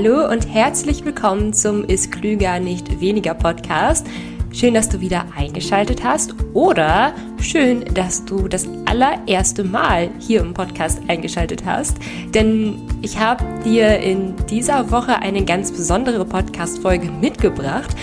Hallo 0.00 0.30
und 0.30 0.48
herzlich 0.48 1.04
willkommen 1.04 1.52
zum 1.52 1.82
Ist 1.82 2.12
Klüger 2.12 2.60
nicht 2.60 3.00
weniger 3.00 3.34
Podcast. 3.34 4.06
Schön, 4.52 4.72
dass 4.72 4.88
du 4.88 5.00
wieder 5.00 5.24
eingeschaltet 5.36 6.04
hast 6.04 6.36
oder 6.54 7.12
schön, 7.40 7.84
dass 7.94 8.24
du 8.24 8.46
das 8.46 8.68
allererste 8.86 9.64
Mal 9.64 10.08
hier 10.20 10.38
im 10.38 10.54
Podcast 10.54 11.00
eingeschaltet 11.08 11.64
hast. 11.66 11.96
Denn 12.32 12.80
ich 13.02 13.18
habe 13.18 13.42
dir 13.64 13.98
in 13.98 14.36
dieser 14.46 14.92
Woche 14.92 15.16
eine 15.16 15.44
ganz 15.44 15.72
besondere 15.72 16.24
Podcast-Folge 16.24 17.10
mitgebracht 17.10 17.96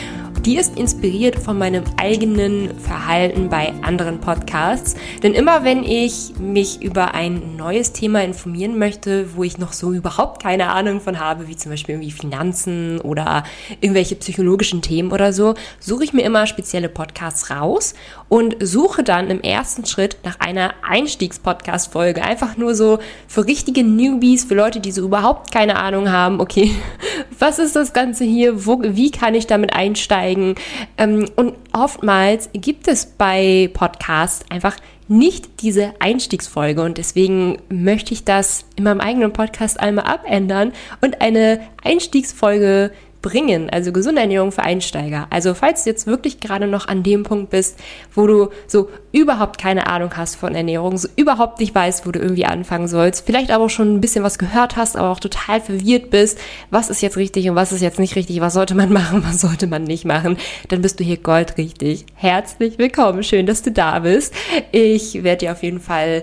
die 0.45 0.57
ist 0.57 0.77
inspiriert 0.77 1.39
von 1.39 1.57
meinem 1.57 1.83
eigenen 1.97 2.77
Verhalten 2.77 3.49
bei 3.49 3.73
anderen 3.81 4.21
Podcasts. 4.21 4.95
Denn 5.23 5.33
immer 5.33 5.63
wenn 5.63 5.83
ich 5.83 6.33
mich 6.39 6.83
über 6.83 7.15
ein 7.15 7.55
neues 7.55 7.93
Thema 7.93 8.23
informieren 8.23 8.77
möchte, 8.77 9.35
wo 9.35 9.43
ich 9.43 9.57
noch 9.57 9.73
so 9.73 9.91
überhaupt 9.91 10.43
keine 10.43 10.69
Ahnung 10.69 11.01
von 11.01 11.19
habe, 11.19 11.47
wie 11.47 11.55
zum 11.55 11.71
Beispiel 11.71 11.95
irgendwie 11.95 12.11
Finanzen 12.11 13.01
oder 13.01 13.43
irgendwelche 13.81 14.15
psychologischen 14.17 14.83
Themen 14.83 15.11
oder 15.11 15.33
so, 15.33 15.55
suche 15.79 16.03
ich 16.03 16.13
mir 16.13 16.21
immer 16.21 16.45
spezielle 16.45 16.89
Podcasts 16.89 17.49
raus 17.49 17.95
und 18.29 18.55
suche 18.59 19.03
dann 19.03 19.29
im 19.29 19.41
ersten 19.41 19.85
Schritt 19.85 20.17
nach 20.23 20.39
einer 20.39 20.73
Einstiegspodcast-Folge. 20.87 22.23
Einfach 22.23 22.57
nur 22.57 22.75
so 22.75 22.99
für 23.27 23.45
richtige 23.45 23.83
Newbies, 23.83 24.45
für 24.45 24.55
Leute, 24.55 24.79
die 24.79 24.91
so 24.91 25.03
überhaupt 25.03 25.51
keine 25.51 25.77
Ahnung 25.77 26.11
haben, 26.11 26.39
okay, 26.39 26.71
was 27.39 27.59
ist 27.59 27.75
das 27.75 27.93
Ganze 27.93 28.23
hier, 28.23 28.65
wo, 28.65 28.81
wie 28.81 29.11
kann 29.11 29.35
ich 29.35 29.47
damit 29.47 29.73
einsteigen? 29.73 30.55
Ähm, 30.97 31.29
und 31.35 31.53
oftmals 31.73 32.49
gibt 32.53 32.87
es 32.87 33.05
bei 33.05 33.69
Podcasts 33.73 34.43
einfach 34.49 34.77
nicht 35.07 35.61
diese 35.61 35.93
Einstiegsfolge 35.99 36.81
und 36.81 36.97
deswegen 36.97 37.59
möchte 37.69 38.13
ich 38.13 38.23
das 38.23 38.65
in 38.75 38.85
meinem 38.85 39.01
eigenen 39.01 39.33
Podcast 39.33 39.79
einmal 39.79 40.05
abändern 40.05 40.73
und 41.01 41.21
eine 41.21 41.59
Einstiegsfolge 41.83 42.91
bringen, 43.25 43.71
also 43.71 43.91
gesunde 43.91 44.21
Ernährung 44.21 44.51
für 44.51 44.61
Einsteiger. 44.61 45.25
Also 45.31 45.55
falls 45.55 45.83
du 45.83 45.89
jetzt 45.89 46.05
wirklich 46.05 46.39
gerade 46.39 46.67
noch 46.67 46.87
an 46.87 47.01
dem 47.01 47.23
Punkt 47.23 47.49
bist, 47.49 47.79
wo 48.13 48.27
du 48.27 48.49
so 48.67 48.89
überhaupt 49.11 49.57
keine 49.59 49.87
Ahnung 49.87 50.15
hast 50.15 50.35
von 50.35 50.53
Ernährung, 50.53 50.95
so 50.99 51.07
überhaupt 51.15 51.59
nicht 51.59 51.73
weißt, 51.73 52.05
wo 52.05 52.11
du 52.11 52.19
irgendwie 52.19 52.45
anfangen 52.45 52.87
sollst, 52.87 53.25
vielleicht 53.25 53.49
aber 53.49 53.65
auch 53.65 53.69
schon 53.69 53.95
ein 53.95 53.99
bisschen 53.99 54.23
was 54.23 54.37
gehört 54.37 54.75
hast, 54.75 54.95
aber 54.95 55.09
auch 55.09 55.19
total 55.19 55.59
verwirrt 55.59 56.11
bist, 56.11 56.37
was 56.69 56.91
ist 56.91 57.01
jetzt 57.01 57.17
richtig 57.17 57.49
und 57.49 57.55
was 57.55 57.71
ist 57.71 57.81
jetzt 57.81 57.97
nicht 57.97 58.15
richtig, 58.15 58.41
was 58.41 58.53
sollte 58.53 58.75
man 58.75 58.93
machen, 58.93 59.23
was 59.25 59.41
sollte 59.41 59.65
man 59.65 59.85
nicht 59.85 60.05
machen, 60.05 60.37
dann 60.67 60.83
bist 60.83 60.99
du 60.99 61.03
hier 61.03 61.17
goldrichtig. 61.17 62.05
Herzlich 62.13 62.77
willkommen, 62.77 63.23
schön, 63.23 63.47
dass 63.47 63.63
du 63.63 63.71
da 63.71 63.97
bist. 63.97 64.35
Ich 64.71 65.23
werde 65.23 65.45
dir 65.45 65.51
auf 65.53 65.63
jeden 65.63 65.79
Fall 65.79 66.21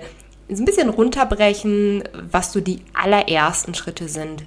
ein 0.49 0.65
bisschen 0.65 0.89
runterbrechen, 0.89 2.03
was 2.31 2.53
so 2.53 2.61
die 2.61 2.79
allerersten 2.93 3.73
Schritte 3.73 4.07
sind, 4.07 4.43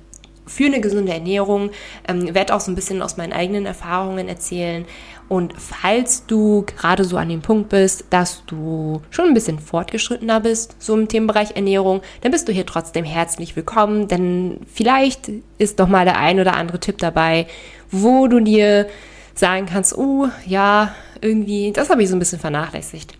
für 0.46 0.66
eine 0.66 0.80
gesunde 0.80 1.12
Ernährung, 1.12 1.70
ähm, 2.08 2.34
werde 2.34 2.54
auch 2.54 2.60
so 2.60 2.70
ein 2.70 2.74
bisschen 2.74 3.02
aus 3.02 3.16
meinen 3.16 3.32
eigenen 3.32 3.66
Erfahrungen 3.66 4.28
erzählen. 4.28 4.86
Und 5.28 5.54
falls 5.58 6.24
du 6.26 6.64
gerade 6.64 7.04
so 7.04 7.16
an 7.16 7.28
dem 7.28 7.42
Punkt 7.42 7.68
bist, 7.70 8.04
dass 8.10 8.44
du 8.46 9.02
schon 9.10 9.26
ein 9.26 9.34
bisschen 9.34 9.58
fortgeschrittener 9.58 10.40
bist, 10.40 10.76
so 10.78 10.94
im 10.94 11.08
Themenbereich 11.08 11.56
Ernährung, 11.56 12.00
dann 12.20 12.30
bist 12.30 12.46
du 12.48 12.52
hier 12.52 12.64
trotzdem 12.64 13.04
herzlich 13.04 13.56
willkommen, 13.56 14.06
denn 14.06 14.60
vielleicht 14.72 15.30
ist 15.58 15.80
doch 15.80 15.88
mal 15.88 16.04
der 16.04 16.18
ein 16.18 16.38
oder 16.38 16.54
andere 16.54 16.78
Tipp 16.78 16.98
dabei, 16.98 17.48
wo 17.90 18.28
du 18.28 18.40
dir 18.40 18.86
sagen 19.34 19.66
kannst, 19.66 19.98
oh 19.98 20.28
ja, 20.46 20.94
irgendwie, 21.20 21.72
das 21.72 21.90
habe 21.90 22.02
ich 22.02 22.08
so 22.08 22.14
ein 22.16 22.20
bisschen 22.20 22.38
vernachlässigt. 22.38 23.14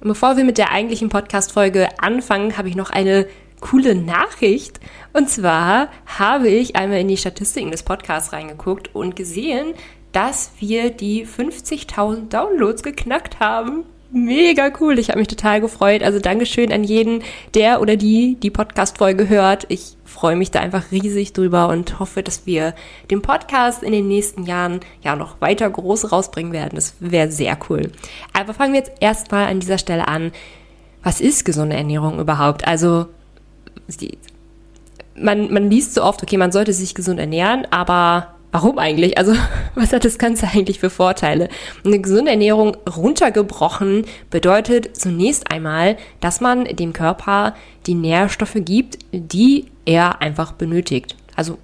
Bevor 0.00 0.36
wir 0.36 0.44
mit 0.44 0.58
der 0.58 0.70
eigentlichen 0.70 1.08
Podcast-Folge 1.08 1.88
anfangen, 1.98 2.56
habe 2.56 2.68
ich 2.68 2.76
noch 2.76 2.90
eine 2.90 3.26
coole 3.60 3.94
Nachricht. 3.94 4.80
Und 5.12 5.28
zwar 5.28 5.88
habe 6.06 6.48
ich 6.48 6.76
einmal 6.76 7.00
in 7.00 7.08
die 7.08 7.16
Statistiken 7.16 7.70
des 7.70 7.82
Podcasts 7.82 8.32
reingeguckt 8.32 8.94
und 8.94 9.16
gesehen, 9.16 9.74
dass 10.12 10.52
wir 10.60 10.90
die 10.90 11.26
50.000 11.26 12.28
Downloads 12.28 12.82
geknackt 12.82 13.40
haben. 13.40 13.84
Mega 14.12 14.70
cool, 14.80 14.98
ich 14.98 15.08
habe 15.08 15.18
mich 15.18 15.28
total 15.28 15.60
gefreut. 15.60 16.02
Also 16.02 16.20
Dankeschön 16.20 16.72
an 16.72 16.84
jeden, 16.84 17.22
der 17.54 17.80
oder 17.80 17.96
die 17.96 18.36
die 18.40 18.50
Podcast-Folge 18.50 19.28
hört. 19.28 19.66
Ich 19.68 19.96
freue 20.04 20.36
mich 20.36 20.50
da 20.50 20.60
einfach 20.60 20.90
riesig 20.92 21.32
drüber 21.32 21.68
und 21.68 21.98
hoffe, 21.98 22.22
dass 22.22 22.46
wir 22.46 22.74
den 23.10 23.20
Podcast 23.20 23.82
in 23.82 23.92
den 23.92 24.08
nächsten 24.08 24.44
Jahren 24.44 24.80
ja 25.02 25.16
noch 25.16 25.40
weiter 25.40 25.68
groß 25.68 26.12
rausbringen 26.12 26.52
werden. 26.52 26.76
Das 26.76 26.94
wäre 27.00 27.30
sehr 27.30 27.58
cool. 27.68 27.90
Aber 28.32 28.54
fangen 28.54 28.72
wir 28.72 28.80
jetzt 28.80 28.92
erstmal 29.00 29.48
an 29.48 29.60
dieser 29.60 29.78
Stelle 29.78 30.08
an. 30.08 30.32
Was 31.02 31.20
ist 31.20 31.44
gesunde 31.44 31.76
Ernährung 31.76 32.18
überhaupt? 32.20 32.66
Also 32.66 33.06
man, 35.14 35.52
man 35.52 35.70
liest 35.70 35.94
so 35.94 36.02
oft, 36.02 36.22
okay, 36.22 36.36
man 36.36 36.52
sollte 36.52 36.72
sich 36.72 36.94
gesund 36.94 37.18
ernähren, 37.18 37.66
aber 37.70 38.34
warum 38.52 38.78
eigentlich? 38.78 39.18
Also, 39.18 39.34
was 39.74 39.92
hat 39.92 40.04
das 40.04 40.18
Ganze 40.18 40.48
eigentlich 40.48 40.78
für 40.78 40.90
Vorteile? 40.90 41.48
Eine 41.84 42.00
gesunde 42.00 42.30
Ernährung 42.30 42.76
runtergebrochen 42.88 44.04
bedeutet 44.30 44.96
zunächst 44.96 45.50
einmal, 45.50 45.96
dass 46.20 46.40
man 46.40 46.64
dem 46.64 46.92
Körper 46.92 47.54
die 47.86 47.94
Nährstoffe 47.94 48.56
gibt, 48.56 48.98
die 49.12 49.66
er 49.84 50.20
einfach 50.20 50.52
benötigt. 50.52 51.16
Also, 51.36 51.58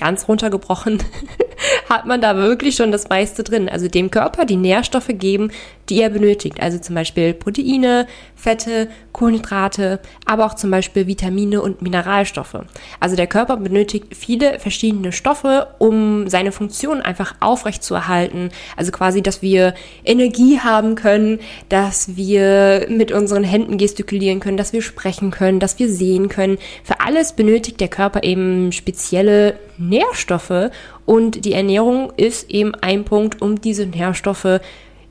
ganz 0.00 0.26
runtergebrochen 0.28 1.02
hat 1.88 2.06
man 2.06 2.20
da 2.20 2.36
wirklich 2.36 2.74
schon 2.74 2.90
das 2.90 3.08
meiste 3.08 3.44
drin. 3.44 3.68
Also 3.68 3.86
dem 3.86 4.10
Körper 4.10 4.46
die 4.46 4.56
Nährstoffe 4.56 5.10
geben, 5.10 5.52
die 5.90 6.00
er 6.00 6.08
benötigt. 6.10 6.60
Also 6.62 6.78
zum 6.78 6.94
Beispiel 6.94 7.34
Proteine, 7.34 8.06
Fette, 8.36 8.88
Kohlenhydrate, 9.12 10.00
aber 10.24 10.46
auch 10.46 10.54
zum 10.54 10.70
Beispiel 10.70 11.06
Vitamine 11.06 11.60
und 11.60 11.82
Mineralstoffe. 11.82 12.56
Also 13.00 13.16
der 13.16 13.26
Körper 13.26 13.56
benötigt 13.56 14.16
viele 14.16 14.58
verschiedene 14.58 15.12
Stoffe, 15.12 15.68
um 15.78 16.28
seine 16.28 16.52
Funktion 16.52 17.02
einfach 17.02 17.34
aufrecht 17.40 17.82
zu 17.82 17.94
erhalten. 17.94 18.50
Also 18.76 18.92
quasi, 18.92 19.20
dass 19.20 19.42
wir 19.42 19.74
Energie 20.04 20.60
haben 20.60 20.94
können, 20.94 21.40
dass 21.68 22.16
wir 22.16 22.86
mit 22.88 23.12
unseren 23.12 23.44
Händen 23.44 23.76
gestikulieren 23.76 24.40
können, 24.40 24.56
dass 24.56 24.72
wir 24.72 24.82
sprechen 24.82 25.30
können, 25.30 25.60
dass 25.60 25.78
wir 25.78 25.88
sehen 25.90 26.28
können. 26.28 26.58
Für 26.84 27.00
alles 27.00 27.32
benötigt 27.32 27.80
der 27.80 27.88
Körper 27.88 28.22
eben 28.22 28.72
spezielle 28.72 29.58
Nährstoffe 29.76 30.70
und 31.06 31.44
die 31.44 31.54
Ernährung 31.54 32.12
ist 32.16 32.50
eben 32.50 32.74
ein 32.76 33.04
Punkt, 33.04 33.42
um 33.42 33.60
diese 33.60 33.86
Nährstoffe 33.86 34.60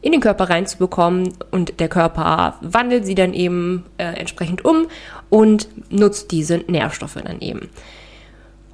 in 0.02 0.12
den 0.12 0.22
Körper 0.22 0.50
reinzubekommen 0.50 1.34
und 1.52 1.80
der 1.80 1.90
Körper 1.90 2.58
wandelt 2.62 3.06
sie 3.06 3.16
dann 3.16 3.34
eben 3.34 3.86
äh, 3.98 4.04
entsprechend 4.04 4.64
um 4.64 4.88
und 5.30 5.68
nutzt 5.90 6.32
diese 6.32 6.58
Nährstoffe 6.68 7.18
dann 7.24 7.42
eben. 7.42 7.70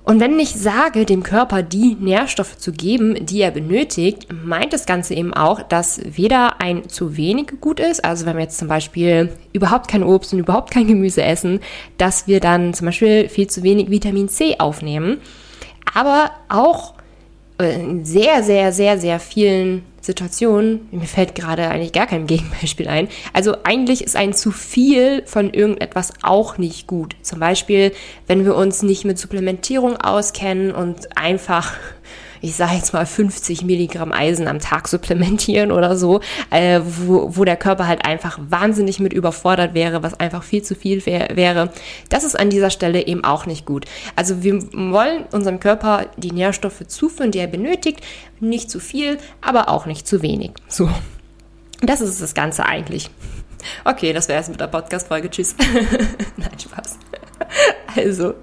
Und 0.05 0.19
wenn 0.19 0.39
ich 0.39 0.53
sage, 0.53 1.03
dem 1.03 1.23
Körper 1.23 1.63
die 1.63 1.97
Nährstoffe 1.99 2.57
zu 2.57 2.71
geben, 2.71 3.25
die 3.25 3.41
er 3.41 3.49
benötigt, 3.49 4.27
meint 4.31 4.71
das 4.71 4.85
Ganze 4.85 5.15
eben 5.15 5.33
auch, 5.33 5.63
dass 5.63 5.99
weder 6.05 6.61
ein 6.61 6.87
zu 6.87 7.17
wenig 7.17 7.53
gut 7.59 7.79
ist, 7.79 8.05
also 8.05 8.27
wenn 8.27 8.35
wir 8.35 8.43
jetzt 8.43 8.59
zum 8.59 8.67
Beispiel 8.67 9.31
überhaupt 9.51 9.87
kein 9.87 10.03
Obst 10.03 10.31
und 10.31 10.39
überhaupt 10.39 10.69
kein 10.69 10.85
Gemüse 10.85 11.23
essen, 11.23 11.59
dass 11.97 12.27
wir 12.27 12.39
dann 12.39 12.75
zum 12.75 12.85
Beispiel 12.85 13.29
viel 13.29 13.47
zu 13.47 13.63
wenig 13.63 13.89
Vitamin 13.89 14.29
C 14.29 14.59
aufnehmen, 14.59 15.17
aber 15.91 16.29
auch 16.49 16.93
in 17.57 18.03
sehr, 18.05 18.43
sehr, 18.43 18.71
sehr, 18.71 18.99
sehr 18.99 19.19
vielen 19.19 19.83
Situationen, 20.01 20.87
mir 20.91 21.07
fällt 21.07 21.33
gerade 21.33 21.67
eigentlich 21.67 21.91
gar 21.91 22.05
kein 22.05 22.27
Gegenbeispiel 22.27 22.87
ein. 22.87 23.07
Also 23.33 23.57
eigentlich 23.63 24.03
ist 24.03 24.15
ein 24.15 24.33
zu 24.33 24.51
viel 24.51 25.23
von 25.25 25.51
irgendetwas 25.51 26.13
auch 26.21 26.57
nicht 26.57 26.85
gut. 26.85 27.15
Zum 27.21 27.39
Beispiel, 27.39 27.91
wenn 28.27 28.45
wir 28.45 28.55
uns 28.55 28.83
nicht 28.83 29.03
mit 29.05 29.17
Supplementierung 29.17 29.97
auskennen 29.97 30.71
und 30.71 31.17
einfach 31.17 31.73
ich 32.45 32.55
sage 32.55 32.75
jetzt 32.75 32.93
mal 32.93 33.05
50 33.05 33.63
Milligramm 33.63 34.11
Eisen 34.11 34.47
am 34.47 34.59
Tag 34.59 34.87
supplementieren 34.87 35.71
oder 35.71 35.97
so, 35.97 36.21
äh, 36.51 36.79
wo, 36.83 37.35
wo 37.35 37.43
der 37.43 37.57
Körper 37.57 37.87
halt 37.87 38.05
einfach 38.05 38.39
wahnsinnig 38.39 38.99
mit 38.99 39.13
überfordert 39.13 39.73
wäre, 39.73 40.03
was 40.03 40.19
einfach 40.19 40.43
viel 40.43 40.61
zu 40.61 40.75
viel 40.75 41.03
wär, 41.05 41.35
wäre. 41.35 41.71
Das 42.09 42.23
ist 42.23 42.39
an 42.39 42.51
dieser 42.51 42.69
Stelle 42.69 43.05
eben 43.07 43.23
auch 43.23 43.47
nicht 43.47 43.65
gut. 43.65 43.85
Also 44.15 44.43
wir 44.43 44.61
wollen 44.71 45.25
unserem 45.31 45.59
Körper 45.59 46.05
die 46.17 46.31
Nährstoffe 46.31 46.85
zuführen, 46.87 47.31
die 47.31 47.39
er 47.39 47.47
benötigt, 47.47 48.01
nicht 48.39 48.69
zu 48.69 48.79
viel, 48.79 49.17
aber 49.41 49.69
auch 49.69 49.87
nicht 49.87 50.07
zu 50.07 50.21
wenig. 50.21 50.51
So. 50.67 50.89
Das 51.81 51.99
ist 51.99 52.21
das 52.21 52.35
Ganze 52.35 52.65
eigentlich. 52.65 53.09
Okay, 53.83 54.13
das 54.13 54.27
wäre 54.27 54.39
es 54.39 54.47
mit 54.47 54.59
der 54.59 54.67
Podcast-Folge. 54.67 55.29
Tschüss. 55.31 55.55
Nein, 56.37 56.59
Spaß. 56.59 56.99
Also, 57.97 58.33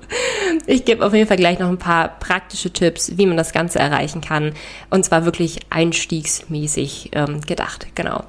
ich 0.64 0.86
gebe 0.86 1.04
auf 1.04 1.12
jeden 1.12 1.28
Fall 1.28 1.36
gleich 1.36 1.58
noch 1.58 1.68
ein 1.68 1.76
paar 1.76 2.08
praktische 2.18 2.70
Tipps, 2.70 3.18
wie 3.18 3.26
man 3.26 3.36
das 3.36 3.52
Ganze 3.52 3.78
erreichen 3.78 4.22
kann. 4.22 4.54
Und 4.88 5.04
zwar 5.04 5.26
wirklich 5.26 5.60
einstiegsmäßig 5.68 7.10
ähm, 7.12 7.42
gedacht, 7.42 7.88
genau. 7.94 8.24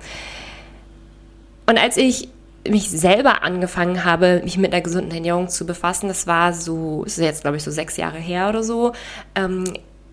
Und 1.66 1.82
als 1.82 1.96
ich 1.96 2.28
mich 2.68 2.90
selber 2.90 3.44
angefangen 3.44 4.04
habe, 4.06 4.42
mich 4.44 4.58
mit 4.58 4.74
einer 4.74 4.82
gesunden 4.82 5.12
Ernährung 5.12 5.50
zu 5.50 5.66
befassen, 5.66 6.08
das 6.08 6.28
war 6.28 6.54
so, 6.54 7.04
ist 7.06 7.18
jetzt 7.18 7.42
glaube 7.42 7.58
ich 7.58 7.64
so 7.64 7.72
sechs 7.72 7.98
Jahre 7.98 8.18
her 8.18 8.50
oder 8.50 8.64
so, 8.64 8.94
ähm, 9.36 9.64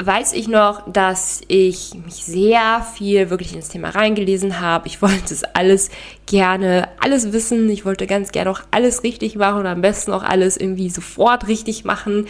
weiß 0.07 0.33
ich 0.33 0.49
noch, 0.49 0.91
dass 0.91 1.43
ich 1.49 1.93
mich 1.95 2.25
sehr 2.25 2.87
viel 2.95 3.31
wirklich 3.31 3.55
ins 3.55 3.69
Thema 3.69 3.91
reingelesen 3.91 4.61
habe. 4.61 4.87
Ich 4.87 5.03
wollte 5.03 5.35
es 5.35 5.45
alles 5.45 5.91
gerne, 6.27 6.89
alles 7.01 7.33
wissen. 7.33 7.69
Ich 7.69 7.85
wollte 7.85 8.07
ganz 8.07 8.33
gerne 8.33 8.51
auch 8.51 8.61
alles 8.71 9.03
richtig 9.03 9.37
machen 9.37 9.61
und 9.61 9.67
am 9.67 9.83
besten 9.83 10.13
auch 10.13 10.23
alles 10.23 10.57
irgendwie 10.57 10.91
sofort 10.91 11.49
richtig 11.49 11.85
machen. 11.85 12.27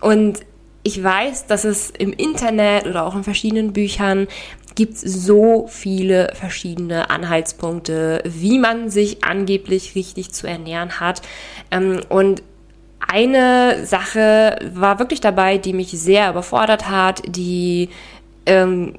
Und 0.00 0.40
ich 0.82 1.02
weiß, 1.02 1.46
dass 1.46 1.64
es 1.64 1.90
im 1.90 2.12
Internet 2.12 2.86
oder 2.86 3.04
auch 3.04 3.14
in 3.14 3.24
verschiedenen 3.24 3.72
Büchern 3.72 4.28
gibt 4.74 4.96
so 4.96 5.66
viele 5.68 6.32
verschiedene 6.34 7.10
Anhaltspunkte, 7.10 8.22
wie 8.24 8.58
man 8.58 8.88
sich 8.88 9.24
angeblich 9.24 9.94
richtig 9.94 10.32
zu 10.32 10.46
ernähren 10.46 11.00
hat. 11.00 11.22
Ähm, 11.70 12.00
und 12.08 12.42
eine 13.10 13.84
Sache 13.86 14.56
war 14.72 14.98
wirklich 14.98 15.20
dabei, 15.20 15.58
die 15.58 15.72
mich 15.72 15.90
sehr 15.90 16.30
überfordert 16.30 16.88
hat, 16.88 17.22
die 17.26 17.88
ähm, 18.50 18.94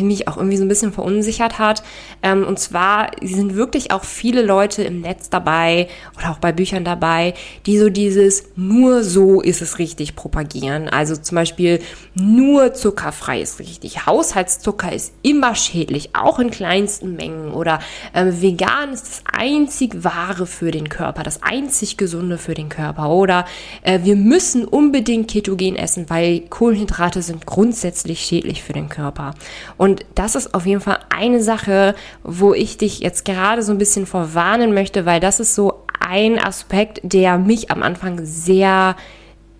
mich 0.00 0.28
auch 0.28 0.38
irgendwie 0.38 0.56
so 0.56 0.64
ein 0.64 0.68
bisschen 0.68 0.92
verunsichert 0.92 1.58
hat. 1.58 1.82
Ähm, 2.22 2.44
und 2.44 2.58
zwar 2.58 3.10
sind 3.22 3.54
wirklich 3.54 3.90
auch 3.90 4.02
viele 4.02 4.42
Leute 4.42 4.82
im 4.82 5.02
Netz 5.02 5.28
dabei 5.28 5.88
oder 6.16 6.30
auch 6.30 6.38
bei 6.38 6.52
Büchern 6.52 6.84
dabei, 6.84 7.34
die 7.66 7.78
so 7.78 7.90
dieses 7.90 8.44
nur 8.56 9.04
so 9.04 9.42
ist 9.42 9.60
es 9.60 9.78
richtig 9.78 10.16
propagieren. 10.16 10.88
Also 10.88 11.16
zum 11.16 11.36
Beispiel 11.36 11.80
nur 12.14 12.72
zuckerfrei 12.72 13.42
ist 13.42 13.58
richtig. 13.58 14.06
Haushaltszucker 14.06 14.90
ist 14.92 15.12
immer 15.22 15.54
schädlich, 15.54 16.14
auch 16.14 16.38
in 16.38 16.50
kleinsten 16.50 17.14
Mengen. 17.14 17.52
Oder 17.52 17.80
ähm, 18.14 18.40
vegan 18.40 18.92
ist 18.94 19.06
das 19.06 19.22
einzig 19.30 20.02
wahre 20.02 20.46
für 20.46 20.70
den 20.70 20.88
Körper, 20.88 21.22
das 21.22 21.42
einzig 21.42 21.98
gesunde 21.98 22.38
für 22.38 22.54
den 22.54 22.70
Körper. 22.70 23.10
Oder 23.10 23.44
äh, 23.82 24.00
wir 24.02 24.16
müssen 24.16 24.64
unbedingt 24.64 25.30
ketogen 25.30 25.76
essen, 25.76 26.06
weil 26.08 26.40
Kohlenhydrate 26.40 27.20
sind 27.20 27.44
grundsätzlich 27.44 28.20
schädlich 28.20 28.62
für 28.62 28.72
den 28.72 28.77
Körper. 28.88 29.34
Und 29.76 30.04
das 30.14 30.36
ist 30.36 30.54
auf 30.54 30.64
jeden 30.66 30.80
Fall 30.80 31.00
eine 31.10 31.42
Sache, 31.42 31.94
wo 32.22 32.54
ich 32.54 32.78
dich 32.78 33.00
jetzt 33.00 33.24
gerade 33.24 33.62
so 33.62 33.72
ein 33.72 33.78
bisschen 33.78 34.06
vorwarnen 34.06 34.74
möchte, 34.74 35.06
weil 35.06 35.20
das 35.20 35.40
ist 35.40 35.56
so 35.56 35.82
ein 35.98 36.38
Aspekt, 36.38 37.00
der 37.02 37.38
mich 37.38 37.70
am 37.70 37.82
Anfang 37.82 38.20
sehr, 38.22 38.94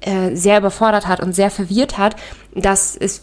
äh, 0.00 0.34
sehr 0.36 0.58
überfordert 0.58 1.08
hat 1.08 1.20
und 1.20 1.34
sehr 1.34 1.50
verwirrt 1.50 1.98
hat, 1.98 2.14
dass 2.54 2.96
es 2.96 3.22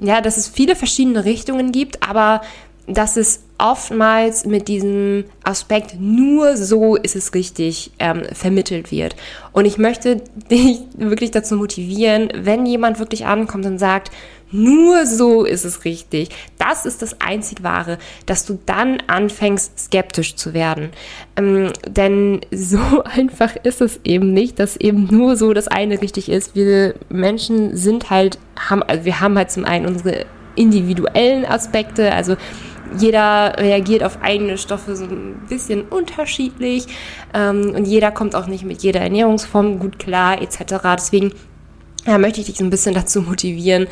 ja, 0.00 0.20
dass 0.20 0.36
es 0.36 0.48
viele 0.48 0.76
verschiedene 0.76 1.24
Richtungen 1.24 1.72
gibt, 1.72 2.08
aber 2.08 2.42
dass 2.86 3.16
es 3.16 3.44
oftmals 3.58 4.44
mit 4.44 4.68
diesem 4.68 5.24
Aspekt 5.42 5.98
nur 5.98 6.56
so 6.56 6.96
ist 6.96 7.16
es 7.16 7.32
richtig 7.32 7.92
ähm, 7.98 8.22
vermittelt 8.32 8.90
wird. 8.90 9.16
Und 9.52 9.64
ich 9.64 9.78
möchte 9.78 10.16
dich 10.50 10.80
wirklich 10.96 11.30
dazu 11.30 11.56
motivieren, 11.56 12.28
wenn 12.34 12.66
jemand 12.66 12.98
wirklich 12.98 13.26
ankommt 13.26 13.64
und 13.64 13.78
sagt, 13.78 14.10
nur 14.50 15.06
so 15.06 15.44
ist 15.44 15.64
es 15.64 15.84
richtig. 15.84 16.28
Das 16.58 16.86
ist 16.86 17.02
das 17.02 17.20
einzig 17.20 17.62
Wahre, 17.62 17.98
dass 18.26 18.46
du 18.46 18.58
dann 18.66 19.02
anfängst, 19.06 19.78
skeptisch 19.78 20.36
zu 20.36 20.54
werden. 20.54 20.90
Ähm, 21.36 21.72
denn 21.88 22.40
so 22.50 23.02
einfach 23.04 23.56
ist 23.62 23.80
es 23.80 24.00
eben 24.04 24.32
nicht, 24.32 24.58
dass 24.58 24.76
eben 24.76 25.08
nur 25.10 25.36
so 25.36 25.52
das 25.52 25.68
eine 25.68 26.00
richtig 26.00 26.28
ist. 26.28 26.54
Wir 26.54 26.94
Menschen 27.08 27.76
sind 27.76 28.10
halt, 28.10 28.38
haben, 28.58 28.82
also 28.82 29.04
wir 29.04 29.20
haben 29.20 29.36
halt 29.36 29.50
zum 29.50 29.64
einen 29.64 29.86
unsere 29.86 30.26
individuellen 30.56 31.44
Aspekte, 31.44 32.12
also 32.12 32.36
jeder 32.98 33.54
reagiert 33.58 34.04
auf 34.04 34.22
eigene 34.22 34.58
Stoffe 34.58 34.96
so 34.96 35.04
ein 35.04 35.42
bisschen 35.48 35.82
unterschiedlich 35.82 36.86
ähm, 37.32 37.72
und 37.74 37.86
jeder 37.86 38.10
kommt 38.10 38.36
auch 38.36 38.46
nicht 38.46 38.64
mit 38.64 38.82
jeder 38.82 39.00
Ernährungsform 39.00 39.78
gut 39.78 39.98
klar 39.98 40.40
etc. 40.40 40.74
Deswegen 40.96 41.32
ja, 42.06 42.18
möchte 42.18 42.40
ich 42.40 42.46
dich 42.46 42.56
so 42.56 42.64
ein 42.64 42.70
bisschen 42.70 42.94
dazu 42.94 43.22
motivieren, 43.22 43.86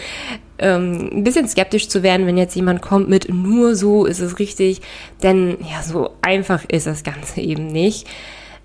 ähm, 0.58 1.10
ein 1.12 1.24
bisschen 1.24 1.48
skeptisch 1.48 1.88
zu 1.88 2.02
werden, 2.02 2.26
wenn 2.26 2.36
jetzt 2.36 2.54
jemand 2.54 2.82
kommt 2.82 3.08
mit 3.08 3.32
nur 3.32 3.74
so 3.74 4.04
ist 4.04 4.20
es 4.20 4.38
richtig, 4.38 4.80
denn 5.22 5.58
ja, 5.60 5.82
so 5.82 6.10
einfach 6.22 6.64
ist 6.68 6.86
das 6.86 7.04
Ganze 7.04 7.40
eben 7.42 7.66
nicht. 7.66 8.06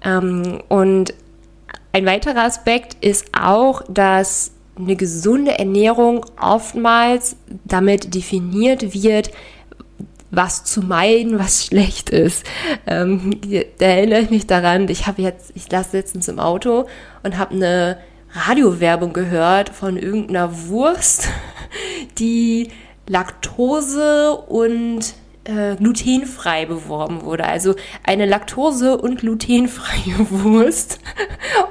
Ähm, 0.04 0.60
und 0.68 1.14
ein 1.94 2.06
weiterer 2.06 2.44
Aspekt 2.44 2.98
ist 3.04 3.28
auch, 3.34 3.82
dass 3.90 4.52
eine 4.78 4.96
gesunde 4.96 5.58
Ernährung 5.58 6.26
oftmals 6.40 7.36
damit 7.66 8.14
definiert 8.14 8.94
wird, 8.94 9.32
was 10.30 10.64
zu 10.66 10.82
meiden, 10.82 11.40
was 11.40 11.66
schlecht 11.66 12.10
ist. 12.10 12.46
Ähm, 12.86 13.40
da 13.80 13.86
erinnere 13.86 14.20
ich 14.20 14.30
mich 14.30 14.46
daran, 14.46 14.88
ich 14.90 15.08
habe 15.08 15.22
jetzt, 15.22 15.52
ich 15.56 15.72
lasse 15.72 15.98
letztens 15.98 16.28
im 16.28 16.40
Auto 16.40 16.86
und 17.24 17.38
habe 17.38 17.56
eine 17.56 17.98
Radiowerbung 18.38 19.14
gehört 19.14 19.70
von 19.70 19.98
irgendeiner 19.98 20.68
Wurst, 20.68 21.30
die 22.18 22.70
Laktose 23.08 24.36
und 24.36 25.14
äh, 25.46 25.76
glutenfrei 25.76 26.66
beworben 26.66 27.24
wurde. 27.24 27.46
Also 27.46 27.76
eine 28.04 28.26
Laktose- 28.26 28.98
und 28.98 29.20
glutenfreie 29.20 30.18
Wurst. 30.30 31.00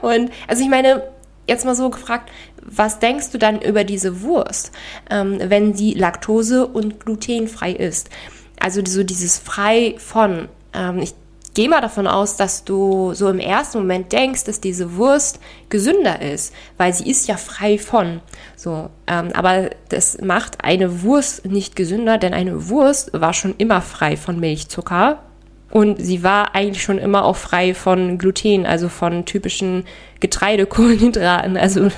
Und 0.02 0.30
also 0.48 0.62
ich 0.62 0.70
meine, 0.70 1.02
jetzt 1.46 1.64
mal 1.64 1.76
so 1.76 1.90
gefragt, 1.90 2.30
was 2.62 2.98
denkst 2.98 3.30
du 3.30 3.38
dann 3.38 3.60
über 3.60 3.84
diese 3.84 4.22
Wurst, 4.22 4.72
ähm, 5.10 5.38
wenn 5.40 5.74
sie 5.74 5.94
Laktose- 5.94 6.66
und 6.66 7.00
glutenfrei 7.00 7.72
ist? 7.72 8.10
Also 8.58 8.82
so 8.84 9.04
dieses 9.04 9.38
frei 9.38 9.94
von. 9.98 10.48
Ähm, 10.72 10.98
ich 10.98 11.14
gehe 11.56 11.70
mal 11.70 11.80
davon 11.80 12.06
aus, 12.06 12.36
dass 12.36 12.64
du 12.64 13.14
so 13.14 13.30
im 13.30 13.38
ersten 13.38 13.78
Moment 13.78 14.12
denkst, 14.12 14.44
dass 14.44 14.60
diese 14.60 14.96
Wurst 14.96 15.40
gesünder 15.70 16.20
ist, 16.20 16.52
weil 16.76 16.92
sie 16.92 17.10
ist 17.10 17.28
ja 17.28 17.38
frei 17.38 17.78
von. 17.78 18.20
So, 18.56 18.90
ähm, 19.06 19.30
aber 19.32 19.70
das 19.88 20.20
macht 20.20 20.62
eine 20.62 21.02
Wurst 21.02 21.46
nicht 21.46 21.74
gesünder, 21.74 22.18
denn 22.18 22.34
eine 22.34 22.68
Wurst 22.68 23.10
war 23.14 23.32
schon 23.32 23.54
immer 23.56 23.80
frei 23.80 24.18
von 24.18 24.38
Milchzucker, 24.38 25.22
und 25.70 26.00
sie 26.00 26.22
war 26.22 26.54
eigentlich 26.54 26.82
schon 26.82 26.98
immer 26.98 27.24
auch 27.24 27.36
frei 27.36 27.74
von 27.74 28.18
Gluten, 28.18 28.66
also 28.66 28.88
von 28.88 29.24
typischen 29.24 29.84
Getreidekohlenhydraten. 30.20 31.56
Also 31.66 31.88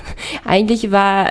eigentlich 0.43 0.91
war, 0.91 1.29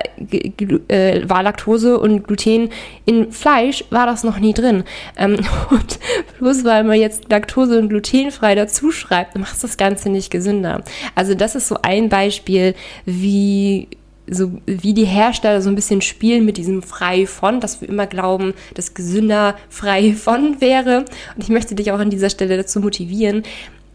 äh, 0.88 1.28
war 1.28 1.42
Laktose 1.42 1.98
und 1.98 2.26
Gluten 2.26 2.70
in 3.04 3.32
Fleisch 3.32 3.84
war 3.90 4.06
das 4.06 4.22
noch 4.22 4.38
nie 4.38 4.54
drin. 4.54 4.84
Ähm, 5.16 5.34
und 5.70 5.98
bloß 6.38 6.64
weil 6.64 6.84
man 6.84 6.98
jetzt 6.98 7.28
Laktose 7.28 7.78
und 7.78 7.88
glutenfrei 7.88 8.54
dazu 8.54 8.92
schreibt, 8.92 9.36
macht 9.36 9.62
das 9.62 9.76
Ganze 9.76 10.08
nicht 10.08 10.30
gesünder. 10.30 10.82
Also 11.16 11.34
das 11.34 11.56
ist 11.56 11.68
so 11.68 11.78
ein 11.82 12.08
Beispiel, 12.08 12.74
wie 13.04 13.88
so 14.30 14.52
wie 14.66 14.94
die 14.94 15.04
Hersteller 15.04 15.62
so 15.62 15.68
ein 15.68 15.74
bisschen 15.74 16.00
spielen 16.00 16.44
mit 16.44 16.56
diesem 16.56 16.82
frei 16.82 17.26
von, 17.26 17.60
dass 17.60 17.80
wir 17.80 17.88
immer 17.88 18.06
glauben, 18.06 18.54
dass 18.74 18.94
gesünder 18.94 19.56
frei 19.68 20.12
von 20.12 20.60
wäre. 20.60 21.04
Und 21.34 21.42
ich 21.42 21.48
möchte 21.48 21.74
dich 21.74 21.92
auch 21.92 21.98
an 21.98 22.10
dieser 22.10 22.30
Stelle 22.30 22.56
dazu 22.56 22.80
motivieren, 22.80 23.42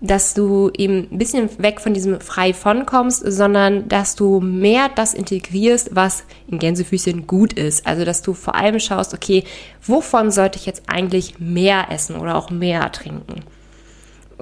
dass 0.04 0.34
du 0.34 0.70
eben 0.78 1.08
ein 1.12 1.18
bisschen 1.18 1.50
weg 1.60 1.80
von 1.80 1.94
diesem 1.94 2.20
frei 2.20 2.54
von 2.54 2.86
kommst, 2.86 3.24
sondern 3.26 3.88
dass 3.88 4.16
du 4.16 4.42
mehr 4.42 4.90
das 4.94 5.14
integrierst, 5.14 5.96
was 5.96 6.26
in 6.50 6.60
Gänsefüßchen 6.60 7.26
gut 7.26 7.54
ist. 7.54 7.88
Also, 7.88 8.04
dass 8.04 8.22
du 8.22 8.34
vor 8.34 8.56
allem 8.56 8.80
schaust, 8.80 9.14
okay, 9.14 9.46
wovon 9.82 10.30
sollte 10.30 10.60
ich 10.60 10.66
jetzt 10.66 10.84
eigentlich 10.88 11.40
mehr 11.40 11.88
essen 11.90 12.18
oder 12.18 12.36
auch 12.36 12.50
mehr 12.50 12.92
trinken? 12.92 13.44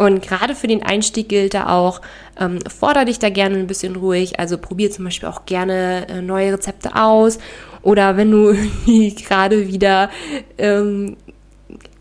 Und 0.01 0.24
gerade 0.24 0.55
für 0.55 0.65
den 0.65 0.81
Einstieg 0.81 1.29
gilt 1.29 1.53
da 1.53 1.70
auch, 1.70 2.01
ähm, 2.39 2.58
fordere 2.67 3.05
dich 3.05 3.20
da 3.20 3.29
gerne 3.29 3.58
ein 3.58 3.67
bisschen 3.67 3.96
ruhig. 3.96 4.39
Also 4.39 4.58
probier 4.58 4.89
zum 4.89 5.05
Beispiel 5.05 5.29
auch 5.29 5.46
gerne 5.46 6.08
äh, 6.10 6.22
neue 6.24 6.53
Rezepte 6.53 6.96
aus. 6.96 7.38
Oder 7.84 8.17
wenn 8.17 8.31
du 8.31 8.55
gerade 9.27 9.67
wieder 9.67 10.10
ähm, 10.58 11.17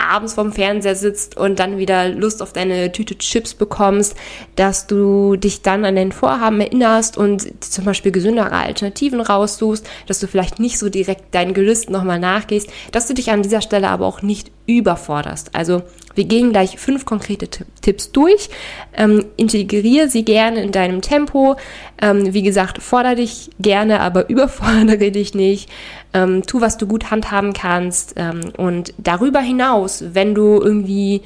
abends 0.01 0.35
vorm 0.35 0.53
Fernseher 0.53 0.95
sitzt 0.95 1.37
und 1.37 1.59
dann 1.59 1.79
wieder 1.79 2.09
Lust 2.09 2.43
auf 2.43 2.53
deine 2.53 2.93
Tüte 2.93 3.17
Chips 3.19 3.55
bekommst, 3.55 4.17
dass 4.57 4.87
du 4.87 5.37
dich 5.37 5.63
dann 5.63 5.85
an 5.85 5.97
dein 5.97 6.13
Vorhaben 6.13 6.61
erinnerst 6.61 7.17
und 7.17 7.63
zum 7.63 7.85
Beispiel 7.85 8.13
gesündere 8.13 8.53
Alternativen 8.53 9.21
raussuchst, 9.21 9.89
dass 10.07 10.21
du 10.21 10.27
vielleicht 10.27 10.59
nicht 10.59 10.79
so 10.79 10.89
direkt 10.89 11.35
deinen 11.35 11.55
Gelüsten 11.55 11.93
nochmal 11.93 12.19
nachgehst, 12.19 12.71
dass 12.93 13.07
du 13.07 13.15
dich 13.15 13.31
an 13.31 13.43
dieser 13.43 13.61
Stelle 13.61 13.89
aber 13.89 14.07
auch 14.07 14.23
nicht 14.23 14.51
überforderst. 14.67 15.55
Also 15.55 15.83
wir 16.15 16.25
gehen 16.25 16.51
gleich 16.51 16.79
fünf 16.79 17.05
konkrete 17.05 17.49
Tipps 17.81 18.13
durch. 18.13 18.51
Ähm, 18.97 19.27
integriere 19.37 20.09
sie 20.09 20.25
gerne 20.25 20.63
in 20.63 20.73
deinem 20.73 21.03
Tempo. 21.03 21.57
Ähm, 22.01 22.35
wie 22.35 22.43
gesagt, 22.43 22.83
fordere 22.83 23.17
dich 23.17 23.51
gerne, 23.59 24.01
aber 24.01 24.29
überfordere 24.29 25.11
dich 25.11 25.35
nicht. 25.35 25.69
Ähm, 26.13 26.43
tu, 26.45 26.61
was 26.61 26.77
du 26.77 26.87
gut 26.87 27.11
handhaben 27.11 27.53
kannst. 27.53 28.15
Ähm, 28.17 28.41
und 28.57 28.93
darüber 28.99 29.41
hinaus, 29.41 30.03
wenn 30.13 30.35
du 30.35 30.61
irgendwie 30.61 31.23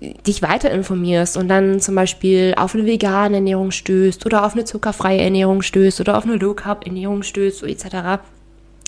dich 0.00 0.42
weiter 0.42 0.70
informierst 0.70 1.36
und 1.36 1.48
dann 1.48 1.80
zum 1.80 1.94
Beispiel 1.94 2.54
auf 2.56 2.74
eine 2.74 2.86
vegane 2.86 3.36
Ernährung 3.36 3.72
stößt 3.72 4.24
oder 4.26 4.44
auf 4.44 4.54
eine 4.54 4.64
zuckerfreie 4.64 5.20
Ernährung 5.20 5.62
stößt 5.62 6.00
oder 6.00 6.16
auf 6.16 6.24
eine 6.24 6.36
Low 6.36 6.54
Carb 6.54 6.86
Ernährung 6.86 7.22
stößt 7.22 7.64
etc., 7.64 8.20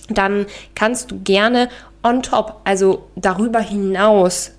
dann 0.08 0.46
kannst 0.74 1.10
du 1.10 1.20
gerne 1.20 1.68
on 2.02 2.22
top, 2.22 2.60
also 2.64 3.06
darüber 3.14 3.60
hinaus 3.60 4.52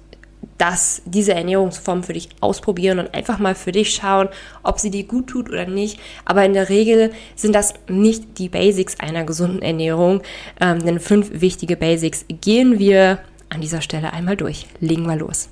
das, 0.58 1.02
diese 1.06 1.34
Ernährungsform 1.34 2.04
für 2.04 2.14
dich 2.14 2.30
ausprobieren 2.40 3.00
und 3.00 3.14
einfach 3.14 3.40
mal 3.40 3.56
für 3.56 3.72
dich 3.72 3.96
schauen, 3.96 4.30
ob 4.64 4.80
sie 4.80 4.92
dir 4.92 5.04
gut 5.04 5.28
tut 5.28 5.50
oder 5.50 5.66
nicht. 5.66 6.00
Aber 6.26 6.46
in 6.46 6.54
der 6.54 6.70
Regel 6.70 7.12
sind 7.36 7.56
das 7.56 7.74
nicht 7.88 8.38
die 8.38 8.50
Basics 8.50 9.00
einer 9.00 9.24
gesunden 9.24 9.62
Ernährung. 9.62 10.22
Ähm, 10.60 10.80
denn 10.80 11.00
fünf 11.00 11.42
wichtige 11.42 11.78
Basics 11.78 12.26
gehen 12.42 12.80
wir 12.80 13.20
an 13.50 13.62
dieser 13.62 13.82
Stelle 13.82 14.14
einmal 14.14 14.38
durch. 14.38 14.68
Legen 14.80 15.08
wir 15.08 15.16
los. 15.16 15.50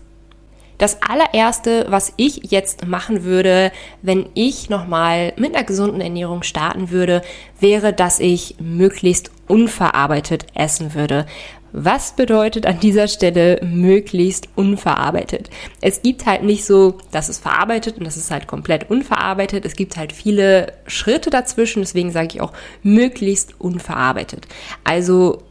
Das 0.79 1.00
allererste, 1.01 1.88
was 1.89 2.13
ich 2.15 2.51
jetzt 2.51 2.88
machen 2.88 3.25
würde, 3.25 3.74
wenn 4.01 4.29
ich 4.34 4.69
nochmal 4.69 5.34
mit 5.36 5.53
einer 5.53 5.65
gesunden 5.65 6.00
Ernährung 6.00 6.41
starten 6.41 6.89
würde, 6.89 7.22
wäre, 7.60 7.91
dass 7.91 8.22
ich 8.22 8.55
möglichst 8.62 9.29
unverarbeitet 9.48 10.46
essen 10.53 10.93
würde. 10.93 11.25
Was 11.71 12.15
bedeutet 12.15 12.65
an 12.65 12.79
dieser 12.79 13.07
Stelle 13.07 13.59
möglichst 13.63 14.49
unverarbeitet? 14.55 15.49
Es 15.81 16.01
gibt 16.01 16.25
halt 16.25 16.43
nicht 16.43 16.65
so, 16.65 16.97
dass 17.11 17.29
es 17.29 17.39
verarbeitet 17.39 17.97
und 17.97 18.05
das 18.05 18.17
ist 18.17 18.31
halt 18.31 18.47
komplett 18.47 18.89
unverarbeitet. 18.89 19.65
Es 19.65 19.75
gibt 19.75 19.97
halt 19.97 20.11
viele 20.11 20.73
Schritte 20.88 21.29
dazwischen, 21.29 21.81
deswegen 21.81 22.11
sage 22.11 22.29
ich 22.33 22.41
auch 22.41 22.53
möglichst 22.81 23.59
unverarbeitet. 23.59 24.47
Also 24.83 25.43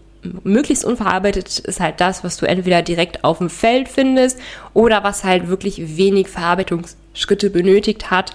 möglichst 0.42 0.84
unverarbeitet 0.84 1.60
ist 1.60 1.80
halt 1.80 2.00
das, 2.00 2.24
was 2.24 2.36
du 2.36 2.46
entweder 2.46 2.82
direkt 2.82 3.24
auf 3.24 3.38
dem 3.38 3.50
Feld 3.50 3.88
findest 3.88 4.38
oder 4.74 5.04
was 5.04 5.24
halt 5.24 5.48
wirklich 5.48 5.96
wenig 5.96 6.28
Verarbeitungsschritte 6.28 7.50
benötigt 7.50 8.10
hat 8.10 8.32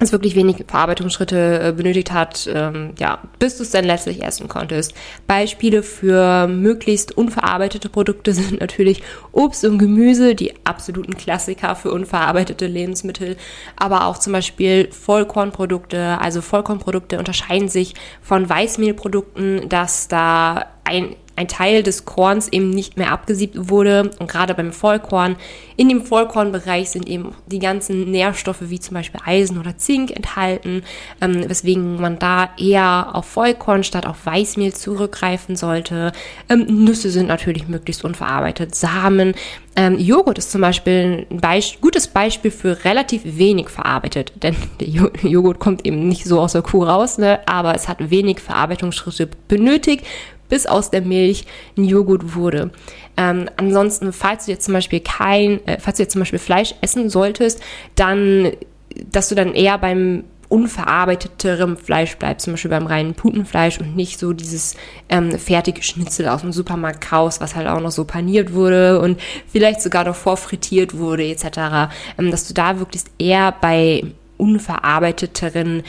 es 0.00 0.12
wirklich 0.12 0.34
wenig 0.34 0.64
Verarbeitungsschritte 0.66 1.60
äh, 1.60 1.72
benötigt 1.72 2.12
hat, 2.12 2.48
ähm, 2.52 2.92
ja, 2.98 3.18
bis 3.38 3.56
du 3.56 3.62
es 3.62 3.70
dann 3.70 3.84
letztlich 3.84 4.22
essen 4.22 4.48
konntest. 4.48 4.94
Beispiele 5.26 5.82
für 5.82 6.46
möglichst 6.46 7.16
unverarbeitete 7.16 7.88
Produkte 7.88 8.32
sind 8.38 8.60
natürlich 8.60 9.02
Obst 9.32 9.64
und 9.64 9.78
Gemüse, 9.78 10.34
die 10.34 10.54
absoluten 10.64 11.16
Klassiker 11.16 11.74
für 11.76 11.92
unverarbeitete 11.92 12.66
Lebensmittel, 12.66 13.36
aber 13.76 14.06
auch 14.06 14.18
zum 14.18 14.32
Beispiel 14.32 14.88
Vollkornprodukte. 14.92 16.18
Also 16.20 16.42
Vollkornprodukte 16.42 17.18
unterscheiden 17.18 17.68
sich 17.68 17.94
von 18.22 18.48
Weißmehlprodukten, 18.48 19.68
dass 19.68 20.08
da 20.08 20.66
ein 20.84 21.16
ein 21.38 21.48
Teil 21.48 21.82
des 21.82 22.04
Korns 22.04 22.48
eben 22.48 22.70
nicht 22.70 22.96
mehr 22.96 23.12
abgesiebt 23.12 23.70
wurde. 23.70 24.10
Und 24.18 24.28
gerade 24.28 24.54
beim 24.54 24.72
Vollkorn, 24.72 25.36
in 25.76 25.88
dem 25.88 26.04
Vollkornbereich 26.04 26.90
sind 26.90 27.08
eben 27.08 27.34
die 27.46 27.60
ganzen 27.60 28.10
Nährstoffe 28.10 28.62
wie 28.62 28.80
zum 28.80 28.94
Beispiel 28.94 29.20
Eisen 29.24 29.58
oder 29.58 29.78
Zink 29.78 30.10
enthalten, 30.10 30.82
ähm, 31.20 31.48
weswegen 31.48 32.00
man 32.00 32.18
da 32.18 32.50
eher 32.58 33.10
auf 33.14 33.26
Vollkorn 33.26 33.84
statt 33.84 34.04
auf 34.04 34.26
Weißmehl 34.26 34.74
zurückgreifen 34.74 35.54
sollte. 35.54 36.12
Ähm, 36.48 36.66
Nüsse 36.84 37.10
sind 37.10 37.28
natürlich 37.28 37.68
möglichst 37.68 38.04
unverarbeitet, 38.04 38.74
Samen. 38.74 39.34
Ähm, 39.76 39.96
Joghurt 39.96 40.38
ist 40.38 40.50
zum 40.50 40.60
Beispiel 40.60 41.24
ein 41.30 41.40
Beisp 41.40 41.80
gutes 41.80 42.08
Beispiel 42.08 42.50
für 42.50 42.84
relativ 42.84 43.22
wenig 43.24 43.68
verarbeitet, 43.68 44.32
denn 44.42 44.56
der 44.80 44.88
Joghurt 44.88 45.60
kommt 45.60 45.86
eben 45.86 46.08
nicht 46.08 46.24
so 46.24 46.40
aus 46.40 46.52
der 46.52 46.62
Kuh 46.62 46.82
raus, 46.82 47.16
ne? 47.16 47.38
aber 47.46 47.76
es 47.76 47.86
hat 47.86 48.10
wenig 48.10 48.40
Verarbeitungsschritte 48.40 49.28
benötigt 49.46 50.04
bis 50.48 50.66
aus 50.66 50.90
der 50.90 51.02
Milch 51.02 51.44
ein 51.76 51.84
Joghurt 51.84 52.34
wurde. 52.34 52.70
Ähm, 53.16 53.48
ansonsten, 53.56 54.12
falls 54.12 54.46
du 54.46 54.52
jetzt 54.52 54.64
zum 54.64 54.74
Beispiel 54.74 55.00
kein, 55.00 55.66
äh, 55.66 55.78
falls 55.80 55.96
du 55.96 56.02
jetzt 56.04 56.12
zum 56.12 56.20
Beispiel 56.20 56.38
Fleisch 56.38 56.74
essen 56.80 57.10
solltest, 57.10 57.60
dann, 57.94 58.52
dass 59.10 59.28
du 59.28 59.34
dann 59.34 59.54
eher 59.54 59.78
beim 59.78 60.24
unverarbeiteterem 60.48 61.76
Fleisch 61.76 62.16
bleibst, 62.16 62.44
zum 62.44 62.54
Beispiel 62.54 62.70
beim 62.70 62.86
reinen 62.86 63.14
Putenfleisch 63.14 63.78
und 63.78 63.96
nicht 63.96 64.18
so 64.18 64.32
dieses 64.32 64.76
ähm, 65.08 65.32
fertige 65.32 65.82
Schnitzel 65.82 66.28
aus 66.28 66.40
dem 66.40 66.52
Supermarkt 66.52 67.02
kaufst, 67.02 67.40
was 67.40 67.54
halt 67.54 67.68
auch 67.68 67.80
noch 67.80 67.90
so 67.90 68.04
paniert 68.04 68.54
wurde 68.54 69.00
und 69.00 69.20
vielleicht 69.46 69.82
sogar 69.82 70.04
noch 70.04 70.16
vorfrittiert 70.16 70.96
wurde 70.96 71.24
etc., 71.24 71.90
ähm, 72.18 72.30
dass 72.30 72.48
du 72.48 72.54
da 72.54 72.78
wirklich 72.78 73.02
eher 73.18 73.52
bei 73.52 74.04
unverarbeiteteren 74.38 75.82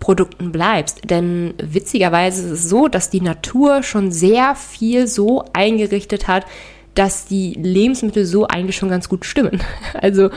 Produkten 0.00 0.52
bleibst. 0.52 1.02
Denn 1.10 1.54
witzigerweise 1.58 2.46
ist 2.46 2.50
es 2.50 2.68
so, 2.68 2.88
dass 2.88 3.10
die 3.10 3.20
Natur 3.20 3.82
schon 3.82 4.12
sehr 4.12 4.54
viel 4.54 5.06
so 5.06 5.44
eingerichtet 5.52 6.28
hat, 6.28 6.46
dass 6.94 7.26
die 7.26 7.54
Lebensmittel 7.54 8.24
so 8.24 8.46
eigentlich 8.46 8.76
schon 8.76 8.88
ganz 8.88 9.08
gut 9.08 9.24
stimmen. 9.24 9.60
Also, 10.00 10.30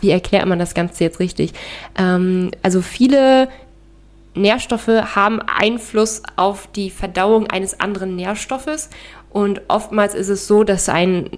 wie 0.00 0.10
erklärt 0.10 0.46
man 0.46 0.60
das 0.60 0.74
Ganze 0.74 1.04
jetzt 1.04 1.18
richtig? 1.18 1.52
Ähm, 1.98 2.52
also 2.62 2.82
viele 2.82 3.48
Nährstoffe 4.34 4.88
haben 4.88 5.40
Einfluss 5.40 6.22
auf 6.36 6.68
die 6.68 6.90
Verdauung 6.90 7.48
eines 7.48 7.80
anderen 7.80 8.14
Nährstoffes 8.14 8.90
und 9.30 9.60
oftmals 9.68 10.14
ist 10.14 10.28
es 10.28 10.46
so, 10.46 10.62
dass 10.62 10.88
ein 10.88 11.30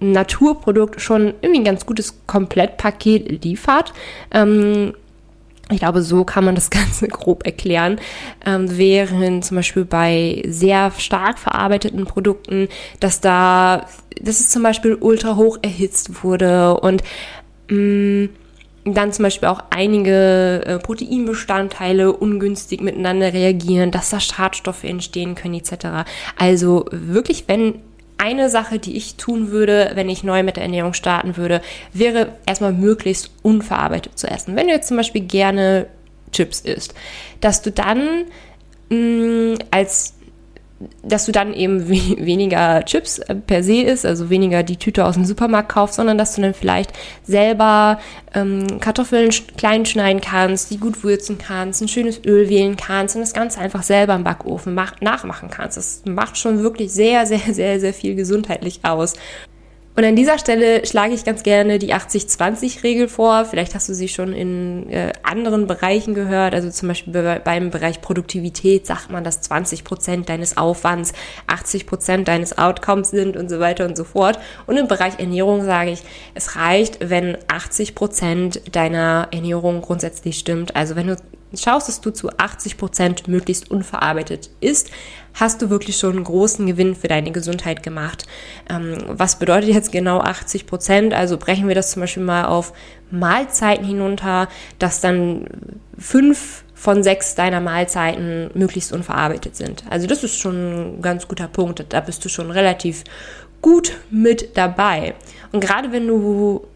Naturprodukt 0.00 1.00
schon 1.00 1.34
irgendwie 1.40 1.60
ein 1.60 1.64
ganz 1.64 1.86
gutes 1.86 2.20
Komplettpaket 2.26 3.44
liefert. 3.44 3.92
Ähm, 4.30 4.94
ich 5.70 5.78
glaube, 5.78 6.02
so 6.02 6.24
kann 6.24 6.44
man 6.44 6.54
das 6.54 6.70
Ganze 6.70 7.08
grob 7.08 7.44
erklären. 7.46 7.98
Ähm, 8.44 8.76
während 8.76 9.44
zum 9.44 9.56
Beispiel 9.56 9.84
bei 9.84 10.42
sehr 10.46 10.92
stark 10.98 11.38
verarbeiteten 11.38 12.04
Produkten, 12.04 12.68
dass 13.00 13.20
da, 13.20 13.86
dass 14.20 14.40
es 14.40 14.50
zum 14.50 14.62
Beispiel 14.62 14.94
ultra 14.94 15.36
hoch 15.36 15.58
erhitzt 15.62 16.22
wurde 16.22 16.78
und 16.80 17.02
mh, 17.68 17.76
mm, 17.76 18.28
dann 18.86 19.12
zum 19.12 19.22
Beispiel 19.22 19.48
auch 19.48 19.62
einige 19.70 20.62
äh, 20.66 20.78
Proteinbestandteile 20.78 22.12
ungünstig 22.12 22.82
miteinander 22.82 23.32
reagieren, 23.32 23.90
dass 23.90 24.10
da 24.10 24.20
Schadstoffe 24.20 24.84
entstehen 24.84 25.34
können 25.34 25.54
etc. 25.54 26.06
Also 26.38 26.84
wirklich, 26.90 27.44
wenn 27.46 27.76
eine 28.18 28.48
Sache, 28.48 28.78
die 28.78 28.96
ich 28.96 29.16
tun 29.16 29.50
würde, 29.50 29.92
wenn 29.94 30.08
ich 30.08 30.24
neu 30.24 30.42
mit 30.42 30.56
der 30.56 30.64
Ernährung 30.64 30.94
starten 30.94 31.36
würde, 31.36 31.60
wäre 31.92 32.28
erstmal 32.46 32.72
möglichst 32.72 33.30
unverarbeitet 33.42 34.18
zu 34.18 34.28
essen. 34.28 34.56
Wenn 34.56 34.68
du 34.68 34.72
jetzt 34.72 34.88
zum 34.88 34.96
Beispiel 34.96 35.22
gerne 35.22 35.86
Chips 36.32 36.60
isst, 36.60 36.94
dass 37.40 37.62
du 37.62 37.70
dann 37.70 38.24
mh, 38.88 38.96
mm, 38.96 39.58
als 39.70 40.13
dass 41.02 41.26
du 41.26 41.32
dann 41.32 41.52
eben 41.52 41.88
weniger 41.88 42.84
Chips 42.84 43.18
äh, 43.18 43.34
per 43.34 43.62
se 43.62 43.82
isst, 43.82 44.06
also 44.06 44.30
weniger 44.30 44.62
die 44.62 44.76
Tüte 44.76 45.04
aus 45.04 45.14
dem 45.14 45.24
Supermarkt 45.24 45.68
kaufst, 45.68 45.96
sondern 45.96 46.18
dass 46.18 46.34
du 46.34 46.42
dann 46.42 46.54
vielleicht 46.54 46.92
selber 47.24 47.98
ähm, 48.34 48.80
Kartoffeln 48.80 49.30
klein 49.56 49.86
schneiden 49.86 50.20
kannst, 50.20 50.70
die 50.70 50.78
gut 50.78 51.02
würzen 51.04 51.38
kannst, 51.38 51.82
ein 51.82 51.88
schönes 51.88 52.24
Öl 52.24 52.48
wählen 52.48 52.76
kannst 52.76 53.16
und 53.16 53.22
das 53.22 53.32
Ganze 53.32 53.60
einfach 53.60 53.82
selber 53.82 54.14
im 54.14 54.24
Backofen 54.24 54.74
mach, 54.74 55.00
nachmachen 55.00 55.50
kannst. 55.50 55.76
Das 55.76 56.02
macht 56.04 56.36
schon 56.36 56.62
wirklich 56.62 56.92
sehr, 56.92 57.26
sehr, 57.26 57.38
sehr, 57.38 57.80
sehr 57.80 57.94
viel 57.94 58.14
gesundheitlich 58.14 58.80
aus. 58.82 59.14
Und 59.96 60.04
an 60.04 60.16
dieser 60.16 60.40
Stelle 60.40 60.84
schlage 60.84 61.14
ich 61.14 61.24
ganz 61.24 61.44
gerne 61.44 61.78
die 61.78 61.94
80-20-Regel 61.94 63.06
vor. 63.06 63.44
Vielleicht 63.44 63.76
hast 63.76 63.88
du 63.88 63.94
sie 63.94 64.08
schon 64.08 64.32
in 64.32 64.90
äh, 64.90 65.12
anderen 65.22 65.68
Bereichen 65.68 66.14
gehört. 66.14 66.52
Also 66.52 66.68
zum 66.70 66.88
Beispiel 66.88 67.12
bei, 67.12 67.38
beim 67.38 67.70
Bereich 67.70 68.00
Produktivität 68.00 68.86
sagt 68.86 69.10
man, 69.10 69.22
dass 69.22 69.40
20 69.42 69.84
Prozent 69.84 70.28
deines 70.28 70.56
Aufwands 70.56 71.12
80 71.46 71.86
Prozent 71.86 72.26
deines 72.26 72.58
Outcomes 72.58 73.10
sind 73.10 73.36
und 73.36 73.48
so 73.48 73.60
weiter 73.60 73.84
und 73.84 73.96
so 73.96 74.02
fort. 74.02 74.40
Und 74.66 74.76
im 74.78 74.88
Bereich 74.88 75.20
Ernährung 75.20 75.64
sage 75.64 75.92
ich, 75.92 76.02
es 76.34 76.56
reicht, 76.56 77.08
wenn 77.08 77.38
80 77.46 77.94
Prozent 77.94 78.74
deiner 78.74 79.28
Ernährung 79.30 79.80
grundsätzlich 79.80 80.40
stimmt. 80.40 80.74
Also 80.74 80.96
wenn 80.96 81.06
du 81.06 81.16
schaust, 81.56 81.86
dass 81.86 82.00
du 82.00 82.10
zu 82.10 82.30
80 82.36 82.78
Prozent 82.78 83.28
möglichst 83.28 83.70
unverarbeitet 83.70 84.50
isst, 84.60 84.90
hast 85.34 85.60
du 85.60 85.70
wirklich 85.70 85.96
schon 85.96 86.16
einen 86.16 86.24
großen 86.24 86.64
Gewinn 86.66 86.94
für 86.94 87.08
deine 87.08 87.32
Gesundheit 87.32 87.82
gemacht. 87.82 88.26
Ähm, 88.70 88.96
was 89.08 89.38
bedeutet 89.38 89.70
jetzt 89.70 89.92
genau 89.92 90.20
80 90.20 90.66
Prozent? 90.66 91.12
Also 91.12 91.36
brechen 91.36 91.68
wir 91.68 91.74
das 91.74 91.90
zum 91.90 92.00
Beispiel 92.00 92.22
mal 92.22 92.46
auf 92.46 92.72
Mahlzeiten 93.10 93.84
hinunter, 93.84 94.48
dass 94.78 95.00
dann 95.00 95.46
fünf 95.98 96.64
von 96.74 97.02
sechs 97.02 97.34
deiner 97.34 97.60
Mahlzeiten 97.60 98.50
möglichst 98.54 98.92
unverarbeitet 98.92 99.56
sind. 99.56 99.84
Also 99.90 100.06
das 100.06 100.22
ist 100.22 100.38
schon 100.38 100.98
ein 100.98 101.02
ganz 101.02 101.26
guter 101.26 101.48
Punkt. 101.48 101.84
Da 101.88 102.00
bist 102.00 102.24
du 102.24 102.28
schon 102.28 102.50
relativ 102.50 103.04
gut 103.62 103.92
mit 104.10 104.56
dabei. 104.56 105.14
Und 105.52 105.60
gerade 105.60 105.92
wenn 105.92 106.06
du 106.06 106.66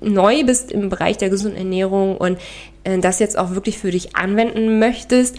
neu 0.00 0.44
bist 0.44 0.72
im 0.72 0.88
Bereich 0.88 1.18
der 1.18 1.28
gesunden 1.28 1.58
Ernährung 1.58 2.16
und 2.16 2.38
äh, 2.84 2.98
das 2.98 3.18
jetzt 3.18 3.36
auch 3.36 3.50
wirklich 3.50 3.78
für 3.78 3.90
dich 3.90 4.16
anwenden 4.16 4.78
möchtest, 4.78 5.36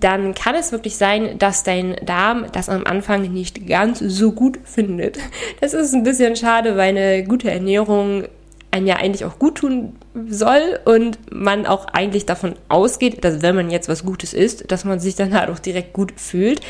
dann 0.00 0.34
kann 0.34 0.54
es 0.54 0.72
wirklich 0.72 0.96
sein, 0.96 1.38
dass 1.38 1.62
dein 1.62 1.96
Darm 2.04 2.46
das 2.52 2.68
am 2.68 2.84
Anfang 2.84 3.32
nicht 3.32 3.66
ganz 3.66 3.98
so 3.98 4.32
gut 4.32 4.58
findet. 4.64 5.18
Das 5.60 5.74
ist 5.74 5.94
ein 5.94 6.02
bisschen 6.02 6.36
schade, 6.36 6.76
weil 6.76 6.96
eine 6.96 7.24
gute 7.24 7.50
Ernährung 7.50 8.24
einem 8.70 8.86
ja 8.86 8.96
eigentlich 8.96 9.24
auch 9.24 9.38
gut 9.38 9.56
tun 9.56 9.94
soll 10.28 10.80
und 10.84 11.18
man 11.32 11.64
auch 11.66 11.86
eigentlich 11.86 12.26
davon 12.26 12.54
ausgeht, 12.68 13.24
dass 13.24 13.40
wenn 13.40 13.54
man 13.54 13.70
jetzt 13.70 13.88
was 13.88 14.04
Gutes 14.04 14.34
isst, 14.34 14.70
dass 14.70 14.84
man 14.84 14.98
sich 15.00 15.14
dann 15.14 15.32
halt 15.32 15.48
auch 15.48 15.58
direkt 15.58 15.92
gut 15.92 16.12
fühlt. 16.16 16.60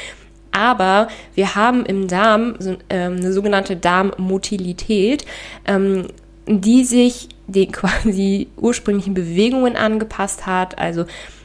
Aber 0.52 1.08
wir 1.34 1.54
haben 1.54 1.84
im 1.86 2.06
Darm 2.06 2.56
so, 2.58 2.76
ähm, 2.90 3.16
eine 3.16 3.32
sogenannte 3.32 3.76
Darmmotilität. 3.76 5.24
Ähm, 5.66 6.06
die 6.46 6.84
sich 6.84 7.28
den 7.46 7.72
quasi 7.72 8.48
ursprünglichen 8.56 9.14
Bewegungen 9.14 9.76
angepasst 9.76 10.46
hat, 10.46 10.78
also 10.78 11.04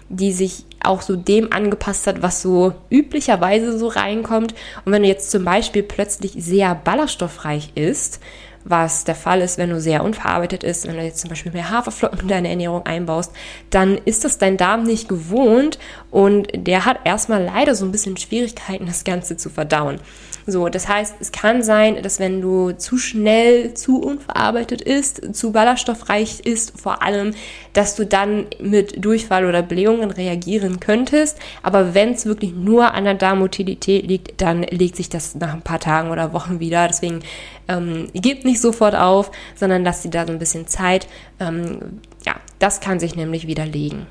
die 0.09 0.33
sich 0.33 0.65
auch 0.83 1.01
so 1.01 1.15
dem 1.15 1.51
angepasst 1.53 2.07
hat, 2.07 2.21
was 2.21 2.41
so 2.41 2.73
üblicherweise 2.89 3.77
so 3.77 3.87
reinkommt. 3.87 4.53
Und 4.85 4.91
wenn 4.91 5.03
du 5.03 5.07
jetzt 5.07 5.31
zum 5.31 5.45
Beispiel 5.45 5.83
plötzlich 5.83 6.33
sehr 6.37 6.75
ballaststoffreich 6.75 7.71
isst, 7.75 8.19
was 8.65 9.03
der 9.03 9.15
Fall 9.15 9.41
ist, 9.41 9.57
wenn 9.57 9.69
du 9.69 9.79
sehr 9.79 10.03
unverarbeitet 10.03 10.63
isst, 10.63 10.87
wenn 10.87 10.97
du 10.97 11.03
jetzt 11.03 11.21
zum 11.21 11.29
Beispiel 11.29 11.51
mehr 11.51 11.69
Haferflocken 11.69 12.21
in 12.21 12.27
deine 12.27 12.49
Ernährung 12.49 12.85
einbaust, 12.85 13.31
dann 13.69 13.97
ist 13.97 14.25
das 14.25 14.37
dein 14.37 14.57
Darm 14.57 14.83
nicht 14.83 15.07
gewohnt 15.07 15.79
und 16.11 16.47
der 16.53 16.85
hat 16.85 16.99
erstmal 17.05 17.43
leider 17.43 17.75
so 17.75 17.85
ein 17.85 17.91
bisschen 17.91 18.17
Schwierigkeiten, 18.17 18.85
das 18.85 19.03
Ganze 19.03 19.37
zu 19.37 19.49
verdauen. 19.49 19.99
So, 20.51 20.69
das 20.69 20.87
heißt, 20.87 21.15
es 21.19 21.31
kann 21.31 21.63
sein, 21.63 22.01
dass 22.01 22.19
wenn 22.19 22.41
du 22.41 22.71
zu 22.71 22.97
schnell, 22.97 23.73
zu 23.73 24.01
unverarbeitet 24.01 24.81
isst, 24.81 25.35
zu 25.35 25.51
ballaststoffreich 25.51 26.41
isst, 26.41 26.79
vor 26.79 27.01
allem, 27.03 27.33
dass 27.73 27.95
du 27.95 28.05
dann 28.05 28.47
mit 28.59 29.03
Durchfall 29.03 29.45
oder 29.45 29.61
Blähungen 29.61 30.11
reagieren 30.11 30.79
könntest. 30.79 31.37
Aber 31.63 31.93
wenn 31.93 32.13
es 32.13 32.25
wirklich 32.25 32.53
nur 32.53 32.93
an 32.93 33.03
der 33.03 33.13
Darmmotilität 33.13 34.07
liegt, 34.07 34.41
dann 34.41 34.63
legt 34.63 34.95
sich 34.95 35.09
das 35.09 35.35
nach 35.35 35.53
ein 35.53 35.61
paar 35.61 35.79
Tagen 35.79 36.11
oder 36.11 36.33
Wochen 36.33 36.59
wieder. 36.59 36.87
Deswegen 36.87 37.21
ähm, 37.67 38.07
gebt 38.13 38.45
nicht 38.45 38.61
sofort 38.61 38.95
auf, 38.95 39.31
sondern 39.55 39.83
lasst 39.83 40.03
dir 40.05 40.11
da 40.11 40.25
so 40.25 40.33
ein 40.33 40.39
bisschen 40.39 40.67
Zeit. 40.67 41.07
Ähm, 41.39 41.99
ja, 42.25 42.35
das 42.59 42.79
kann 42.79 42.99
sich 42.99 43.15
nämlich 43.15 43.47
widerlegen. 43.47 44.07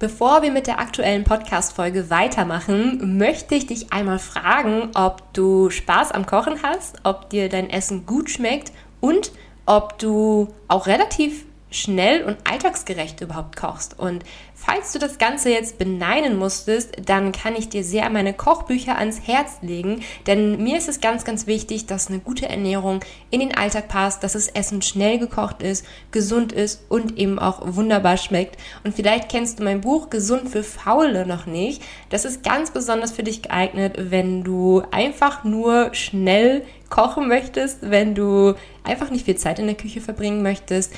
Bevor 0.00 0.40
wir 0.40 0.50
mit 0.50 0.66
der 0.66 0.80
aktuellen 0.80 1.24
Podcast-Folge 1.24 2.08
weitermachen, 2.08 3.18
möchte 3.18 3.54
ich 3.54 3.66
dich 3.66 3.92
einmal 3.92 4.18
fragen, 4.18 4.88
ob 4.94 5.30
du 5.34 5.68
Spaß 5.68 6.12
am 6.12 6.24
Kochen 6.24 6.62
hast, 6.62 6.96
ob 7.04 7.28
dir 7.28 7.50
dein 7.50 7.68
Essen 7.68 8.06
gut 8.06 8.30
schmeckt 8.30 8.72
und 9.00 9.30
ob 9.66 9.98
du 9.98 10.48
auch 10.68 10.86
relativ 10.86 11.44
schnell 11.70 12.24
und 12.24 12.36
alltagsgerecht 12.48 13.20
überhaupt 13.20 13.56
kochst. 13.56 13.98
Und 13.98 14.24
falls 14.54 14.92
du 14.92 14.98
das 14.98 15.18
Ganze 15.18 15.50
jetzt 15.50 15.78
beneiden 15.78 16.36
musstest, 16.36 16.92
dann 17.06 17.32
kann 17.32 17.54
ich 17.54 17.68
dir 17.68 17.84
sehr 17.84 18.10
meine 18.10 18.34
Kochbücher 18.34 18.98
ans 18.98 19.20
Herz 19.26 19.58
legen, 19.62 20.02
denn 20.26 20.62
mir 20.62 20.76
ist 20.76 20.88
es 20.88 21.00
ganz, 21.00 21.24
ganz 21.24 21.46
wichtig, 21.46 21.86
dass 21.86 22.08
eine 22.08 22.18
gute 22.18 22.48
Ernährung 22.48 23.00
in 23.30 23.40
den 23.40 23.56
Alltag 23.56 23.88
passt, 23.88 24.22
dass 24.22 24.32
das 24.32 24.48
Essen 24.48 24.82
schnell 24.82 25.18
gekocht 25.18 25.62
ist, 25.62 25.86
gesund 26.10 26.52
ist 26.52 26.84
und 26.88 27.18
eben 27.18 27.38
auch 27.38 27.60
wunderbar 27.64 28.16
schmeckt. 28.16 28.56
Und 28.84 28.94
vielleicht 28.94 29.28
kennst 29.28 29.60
du 29.60 29.64
mein 29.64 29.80
Buch 29.80 30.10
Gesund 30.10 30.48
für 30.48 30.64
Faule 30.64 31.24
noch 31.26 31.46
nicht. 31.46 31.82
Das 32.10 32.24
ist 32.24 32.42
ganz 32.42 32.70
besonders 32.70 33.12
für 33.12 33.22
dich 33.22 33.42
geeignet, 33.42 33.94
wenn 33.96 34.42
du 34.42 34.82
einfach 34.90 35.44
nur 35.44 35.94
schnell 35.94 36.64
kochen 36.88 37.28
möchtest, 37.28 37.90
wenn 37.90 38.16
du 38.16 38.54
einfach 38.82 39.10
nicht 39.10 39.24
viel 39.24 39.36
Zeit 39.36 39.60
in 39.60 39.66
der 39.66 39.76
Küche 39.76 40.00
verbringen 40.00 40.42
möchtest 40.42 40.92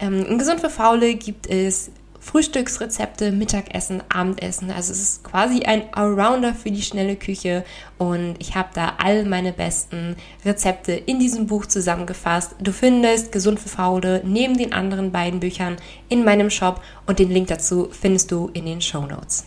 ähm, 0.00 0.24
in 0.26 0.38
Gesund 0.38 0.60
für 0.60 0.70
Faule 0.70 1.14
gibt 1.14 1.46
es 1.46 1.90
Frühstücksrezepte, 2.20 3.32
Mittagessen, 3.32 4.02
Abendessen. 4.10 4.70
Also 4.70 4.92
es 4.92 5.00
ist 5.00 5.24
quasi 5.24 5.62
ein 5.62 5.92
Allrounder 5.94 6.54
für 6.54 6.70
die 6.70 6.82
schnelle 6.82 7.16
Küche 7.16 7.64
und 7.96 8.36
ich 8.38 8.54
habe 8.54 8.68
da 8.74 8.94
all 8.98 9.24
meine 9.24 9.52
besten 9.52 10.16
Rezepte 10.44 10.92
in 10.92 11.18
diesem 11.18 11.46
Buch 11.46 11.64
zusammengefasst. 11.64 12.54
Du 12.60 12.72
findest 12.72 13.32
Gesund 13.32 13.58
für 13.58 13.70
Faule 13.70 14.20
neben 14.24 14.58
den 14.58 14.74
anderen 14.74 15.12
beiden 15.12 15.40
Büchern 15.40 15.76
in 16.10 16.24
meinem 16.24 16.50
Shop 16.50 16.82
und 17.06 17.18
den 17.18 17.30
Link 17.30 17.48
dazu 17.48 17.88
findest 17.90 18.30
du 18.30 18.50
in 18.52 18.66
den 18.66 18.82
Show 18.82 19.06
Notes. 19.06 19.46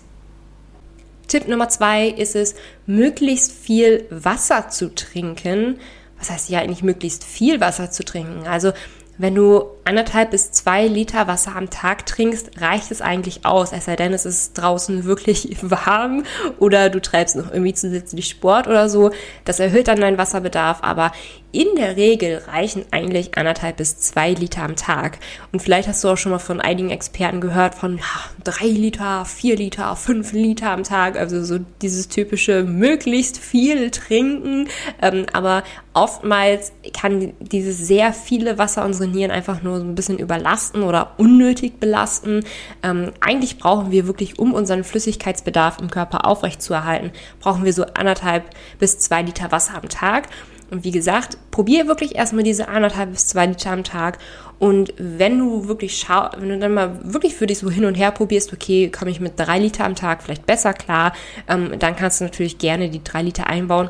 Tipp 1.28 1.48
Nummer 1.48 1.70
zwei 1.70 2.08
ist 2.08 2.36
es, 2.36 2.56
möglichst 2.86 3.52
viel 3.52 4.06
Wasser 4.10 4.70
zu 4.70 4.94
trinken. 4.94 5.80
Was 6.18 6.32
heißt 6.32 6.50
ja 6.50 6.60
eigentlich 6.60 6.84
möglichst 6.84 7.24
viel 7.24 7.62
Wasser 7.62 7.92
zu 7.92 8.04
trinken? 8.04 8.48
Also 8.48 8.74
wenn 9.17 9.36
du 9.36 9.65
anderthalb 9.86 10.32
bis 10.32 10.51
zwei 10.51 10.88
Liter 10.88 11.27
Wasser 11.27 11.55
am 11.55 11.70
Tag 11.70 12.05
trinkst, 12.05 12.62
reicht 12.62 12.91
es 12.91 13.01
eigentlich 13.01 13.46
aus. 13.46 13.72
Es 13.72 13.86
sei 13.86 13.96
denn, 13.96 14.13
es 14.13 14.25
ist 14.25 14.53
draußen 14.53 15.03
wirklich 15.03 15.58
warm 15.62 16.24
oder 16.60 16.89
du 16.89 17.01
treibst 17.01 17.36
noch 17.36 17.51
irgendwie 17.51 17.74
zusätzlich 17.74 18.27
Sport 18.27 18.67
oder 18.67 18.89
so. 18.89 19.12
Das 19.46 19.60
erhöht 19.60 19.88
dann 19.88 20.01
deinen 20.01 20.17
Wasserbedarf, 20.17 20.79
aber 20.82 21.12
in 21.54 21.76
der 21.78 21.96
Regel 21.98 22.42
reichen 22.48 22.84
eigentlich 22.90 23.38
anderthalb 23.38 23.78
bis 23.78 24.00
zwei 24.00 24.34
Liter 24.34 24.64
am 24.64 24.76
Tag. 24.76 25.20
Und 25.52 25.62
vielleicht 25.62 25.88
hast 25.88 26.04
du 26.04 26.10
auch 26.10 26.18
schon 26.18 26.32
mal 26.32 26.40
von 26.40 26.60
einigen 26.60 26.90
Experten 26.90 27.42
gehört 27.42 27.76
von 27.76 27.98
ja, 27.98 28.04
drei 28.44 28.66
Liter, 28.66 29.24
vier 29.26 29.56
Liter, 29.56 29.96
fünf 29.96 30.34
Liter 30.34 30.72
am 30.72 30.84
Tag. 30.84 31.16
Also 31.16 31.44
so 31.44 31.60
dieses 31.84 32.08
typische 32.08 32.64
möglichst 32.64 33.38
viel 33.38 33.92
trinken. 33.92 34.68
Ähm, 35.00 35.28
aber 35.32 35.64
oftmals 35.94 36.72
kann 37.00 37.34
dieses 37.40 37.78
sehr 37.78 38.14
viele 38.14 38.58
Wasser 38.58 38.84
unsere 38.84 39.08
Nieren 39.08 39.30
einfach 39.30 39.62
nur 39.62 39.78
so 39.78 39.86
ein 39.86 39.94
bisschen 39.94 40.18
überlasten 40.18 40.82
oder 40.82 41.12
unnötig 41.18 41.80
belasten. 41.80 42.44
Ähm, 42.82 43.12
eigentlich 43.20 43.60
brauchen 43.60 43.92
wir 43.92 44.08
wirklich, 44.08 44.40
um 44.40 44.56
unseren 44.56 44.84
Flüssigkeitsbedarf 44.84 45.78
im 45.80 45.92
Körper 45.92 46.26
aufrechtzuerhalten, 46.26 47.12
brauchen 47.39 47.63
wir 47.63 47.74
so 47.74 47.86
anderthalb 47.94 48.44
bis 48.80 48.98
zwei 48.98 49.22
Liter 49.22 49.52
Wasser 49.52 49.76
am 49.76 49.88
Tag. 49.88 50.30
Und 50.71 50.84
wie 50.84 50.91
gesagt, 50.91 51.38
probier 51.52 51.88
wirklich 51.88 52.15
erstmal 52.15 52.43
diese 52.43 52.67
anderthalb 52.67 53.12
bis 53.12 53.28
zwei 53.28 53.45
Liter 53.45 53.71
am 53.71 53.84
Tag. 53.84 54.17
Und 54.60 54.93
wenn 54.97 55.38
du 55.38 55.67
wirklich 55.67 55.97
schau, 55.97 56.30
wenn 56.38 56.49
du 56.49 56.60
dann 56.60 56.73
mal 56.73 56.99
wirklich 57.04 57.36
für 57.36 57.47
dich 57.47 57.60
so 57.60 57.69
hin 57.69 57.86
und 57.86 57.95
her 57.95 58.12
probierst, 58.12 58.54
okay, 58.54 58.89
komme 58.89 59.12
ich 59.12 59.19
mit 59.19 59.34
drei 59.38 59.60
Liter 59.60 59.86
am 59.86 59.95
Tag 59.95 60.23
vielleicht 60.23 60.45
besser 60.45 60.73
klar, 60.73 61.13
ähm, 61.47 61.78
dann 61.80 61.95
kannst 61.95 62.21
du 62.21 62.26
natürlich 62.26 62.58
gerne 62.58 62.89
die 62.89 63.04
drei 63.04 63.21
Liter 63.21 63.47
einbauen. 63.47 63.89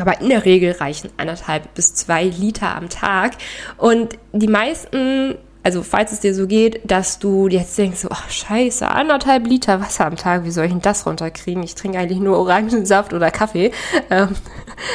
Aber 0.00 0.20
in 0.20 0.28
der 0.28 0.44
Regel 0.44 0.72
reichen 0.72 1.10
anderthalb 1.16 1.74
bis 1.74 1.94
zwei 1.94 2.24
Liter 2.24 2.76
am 2.76 2.88
Tag. 2.88 3.32
Und 3.76 4.16
die 4.32 4.46
meisten 4.46 5.36
also 5.68 5.82
falls 5.82 6.12
es 6.12 6.20
dir 6.20 6.34
so 6.34 6.46
geht, 6.46 6.80
dass 6.90 7.18
du 7.18 7.46
jetzt 7.46 7.76
denkst, 7.76 8.06
oh 8.08 8.30
scheiße, 8.30 8.88
anderthalb 8.88 9.46
Liter 9.46 9.82
Wasser 9.82 10.06
am 10.06 10.16
Tag, 10.16 10.44
wie 10.44 10.50
soll 10.50 10.64
ich 10.64 10.70
denn 10.70 10.80
das 10.80 11.04
runterkriegen? 11.04 11.62
Ich 11.62 11.74
trinke 11.74 11.98
eigentlich 11.98 12.20
nur 12.20 12.38
Orangensaft 12.38 13.12
oder 13.12 13.30
Kaffee. 13.30 13.70
Ähm, 14.10 14.30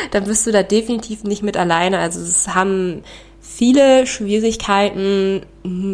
dann 0.09 0.23
bist 0.23 0.47
du 0.47 0.51
da 0.51 0.63
definitiv 0.63 1.23
nicht 1.23 1.43
mit 1.43 1.55
alleine. 1.55 1.99
Also 1.99 2.19
es 2.21 2.55
haben 2.55 3.03
viele 3.39 4.07
Schwierigkeiten, 4.07 5.41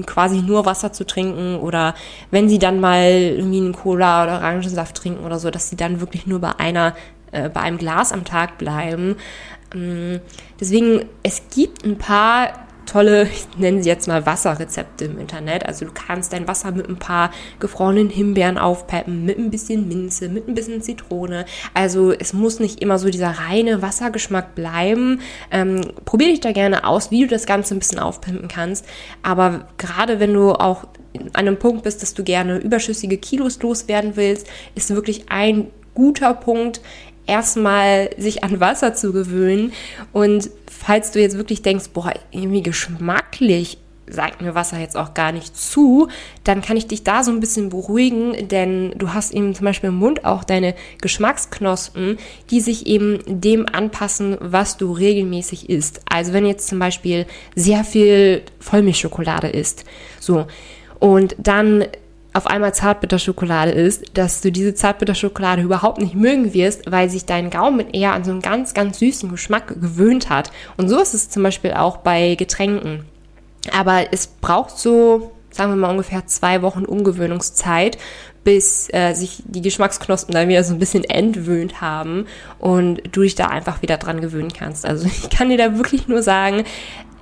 quasi 0.06 0.42
nur 0.42 0.66
Wasser 0.66 0.94
zu 0.94 1.06
trinken 1.06 1.58
oder 1.58 1.96
wenn 2.32 2.48
sie 2.48 2.60
dann 2.60 2.80
mal 2.80 3.10
irgendwie 3.10 3.58
einen 3.58 3.74
Cola 3.74 4.24
oder 4.24 4.36
Orangensaft 4.36 4.96
trinken 4.96 5.26
oder 5.26 5.40
so, 5.40 5.52
dass 5.52 5.70
sie 5.70 5.76
dann 5.76 6.00
wirklich 6.00 6.28
nur 6.28 6.40
bei 6.40 6.58
einer, 6.60 6.96
äh, 7.34 7.50
bei 7.50 7.60
einem 7.60 7.78
Glas 7.78 8.14
am 8.14 8.24
Tag 8.24 8.58
bleiben. 8.58 9.18
Ähm, 9.76 10.22
deswegen, 10.62 11.04
es 11.24 11.42
gibt 11.54 11.84
ein 11.84 11.98
paar 11.98 12.69
tolle, 12.90 13.24
ich 13.24 13.48
nenne 13.58 13.84
sie 13.84 13.90
jetzt 13.90 14.08
mal 14.08 14.26
Wasserrezepte 14.26 15.06
im 15.06 15.20
Internet. 15.20 15.66
Also 15.66 15.86
du 15.86 15.92
kannst 15.94 16.34
dein 16.34 16.48
Wasser 16.48 16.72
mit 16.72 16.90
ein 16.90 16.98
paar 16.98 17.32
gefrorenen 17.60 18.10
Himbeeren 18.10 18.58
aufpeppen, 18.58 19.26
mit 19.26 19.38
ein 19.38 19.52
bisschen 19.52 19.88
Minze, 19.88 20.30
mit 20.30 20.48
ein 20.48 20.56
bisschen 20.56 20.82
Zitrone. 20.82 21.46
Also 21.74 22.12
es 22.12 22.34
muss 22.34 22.60
nicht 22.60 22.82
immer 22.82 22.98
so 22.98 23.10
dieser 23.10 23.32
reine 23.32 23.82
Wassergeschmack 23.82 24.56
bleiben. 24.56 25.22
Ähm, 25.52 25.82
probier 26.06 26.28
dich 26.28 26.40
da 26.40 26.52
gerne 26.52 26.86
aus, 26.86 27.12
wie 27.12 27.22
du 27.22 27.28
das 27.28 27.46
Ganze 27.46 27.76
ein 27.76 27.80
bisschen 27.80 28.00
aufpimpen 28.00 28.48
kannst. 28.48 28.86
Aber 29.24 29.68
gerade 29.78 30.20
wenn 30.20 30.34
du 30.34 30.52
auch 30.52 30.86
an 31.34 31.48
einem 31.48 31.58
Punkt 31.58 31.84
bist, 31.84 32.02
dass 32.02 32.14
du 32.14 32.24
gerne 32.24 32.58
überschüssige 32.58 33.18
Kilos 33.18 33.62
loswerden 33.62 34.16
willst, 34.16 34.48
ist 34.76 34.94
wirklich 34.94 35.26
ein 35.30 35.68
guter 35.94 36.34
Punkt, 36.34 36.82
erstmal 37.30 38.10
sich 38.18 38.44
an 38.44 38.60
Wasser 38.60 38.96
zu 38.96 39.14
gewöhnen. 39.14 39.72
Und 40.12 40.50
falls 40.80 41.12
du 41.12 41.20
jetzt 41.20 41.38
wirklich 41.38 41.62
denkst, 41.62 41.90
boah, 41.94 42.14
irgendwie 42.32 42.64
geschmacklich 42.64 43.78
sagt 44.12 44.42
mir 44.42 44.56
Wasser 44.56 44.80
jetzt 44.80 44.98
auch 44.98 45.14
gar 45.14 45.32
nicht 45.32 45.56
zu, 45.56 46.08
dann 46.44 46.62
kann 46.62 46.78
ich 46.78 46.88
dich 46.88 47.04
da 47.04 47.24
so 47.24 47.32
ein 47.32 47.40
bisschen 47.40 47.70
beruhigen, 47.70 48.48
denn 48.48 48.92
du 48.98 49.14
hast 49.14 49.32
eben 49.34 49.54
zum 49.54 49.66
Beispiel 49.66 49.90
im 49.90 49.98
Mund 49.98 50.26
auch 50.26 50.44
deine 50.44 50.74
Geschmacksknospen, 51.02 52.18
die 52.50 52.60
sich 52.60 52.88
eben 52.88 53.20
dem 53.28 53.68
anpassen, 53.72 54.38
was 54.40 54.78
du 54.78 54.94
regelmäßig 54.94 55.70
isst. 55.70 56.02
Also 56.10 56.34
wenn 56.34 56.46
jetzt 56.46 56.68
zum 56.68 56.80
Beispiel 56.80 57.28
sehr 57.56 57.84
viel 57.84 58.42
Vollmilchschokolade 58.60 59.50
isst, 59.50 59.86
so, 60.20 60.48
und 61.00 61.36
dann 61.38 61.86
auf 62.40 62.48
einmal 62.48 62.74
Zartbitterschokolade 62.74 63.72
ist, 63.72 64.18
dass 64.18 64.40
du 64.40 64.50
diese 64.50 64.74
Zartbitterschokolade 64.74 65.62
überhaupt 65.62 66.00
nicht 66.00 66.16
mögen 66.16 66.54
wirst, 66.54 66.90
weil 66.90 67.10
sich 67.10 67.26
dein 67.26 67.50
Gaumen 67.50 67.90
eher 67.90 68.14
an 68.14 68.24
so 68.24 68.32
einen 68.32 68.42
ganz, 68.42 68.74
ganz 68.74 69.00
süßen 69.00 69.30
Geschmack 69.30 69.68
gewöhnt 69.68 70.30
hat. 70.30 70.50
Und 70.78 70.88
so 70.88 71.00
ist 71.02 71.14
es 71.14 71.30
zum 71.30 71.44
Beispiel 71.44 71.74
auch 71.74 71.98
bei 71.98 72.36
Getränken. 72.36 73.04
Aber 73.78 74.06
es 74.14 74.28
braucht 74.28 74.78
so, 74.78 75.32
sagen 75.52 75.74
wir 75.74 75.76
mal, 75.76 75.92
ungefähr 75.92 76.26
zwei 76.28 76.62
Wochen 76.62 76.86
Umgewöhnungszeit, 76.86 77.98
bis 78.46 78.88
äh, 78.94 79.14
sich 79.14 79.44
die 79.46 79.62
Geschmacksknospen 79.62 80.34
dann 80.34 80.48
wieder 80.48 80.64
so 80.64 80.74
ein 80.74 80.80
bisschen 80.80 81.04
entwöhnt 81.04 81.82
haben 81.82 82.26
und 82.58 83.02
du 83.12 83.22
dich 83.24 83.36
da 83.36 83.48
einfach 83.48 83.82
wieder 83.82 83.98
dran 83.98 84.22
gewöhnen 84.22 84.54
kannst. 84.54 84.86
Also 84.86 85.08
ich 85.24 85.30
kann 85.30 85.50
dir 85.50 85.58
da 85.58 85.76
wirklich 85.76 86.08
nur 86.08 86.24
sagen, 86.24 86.64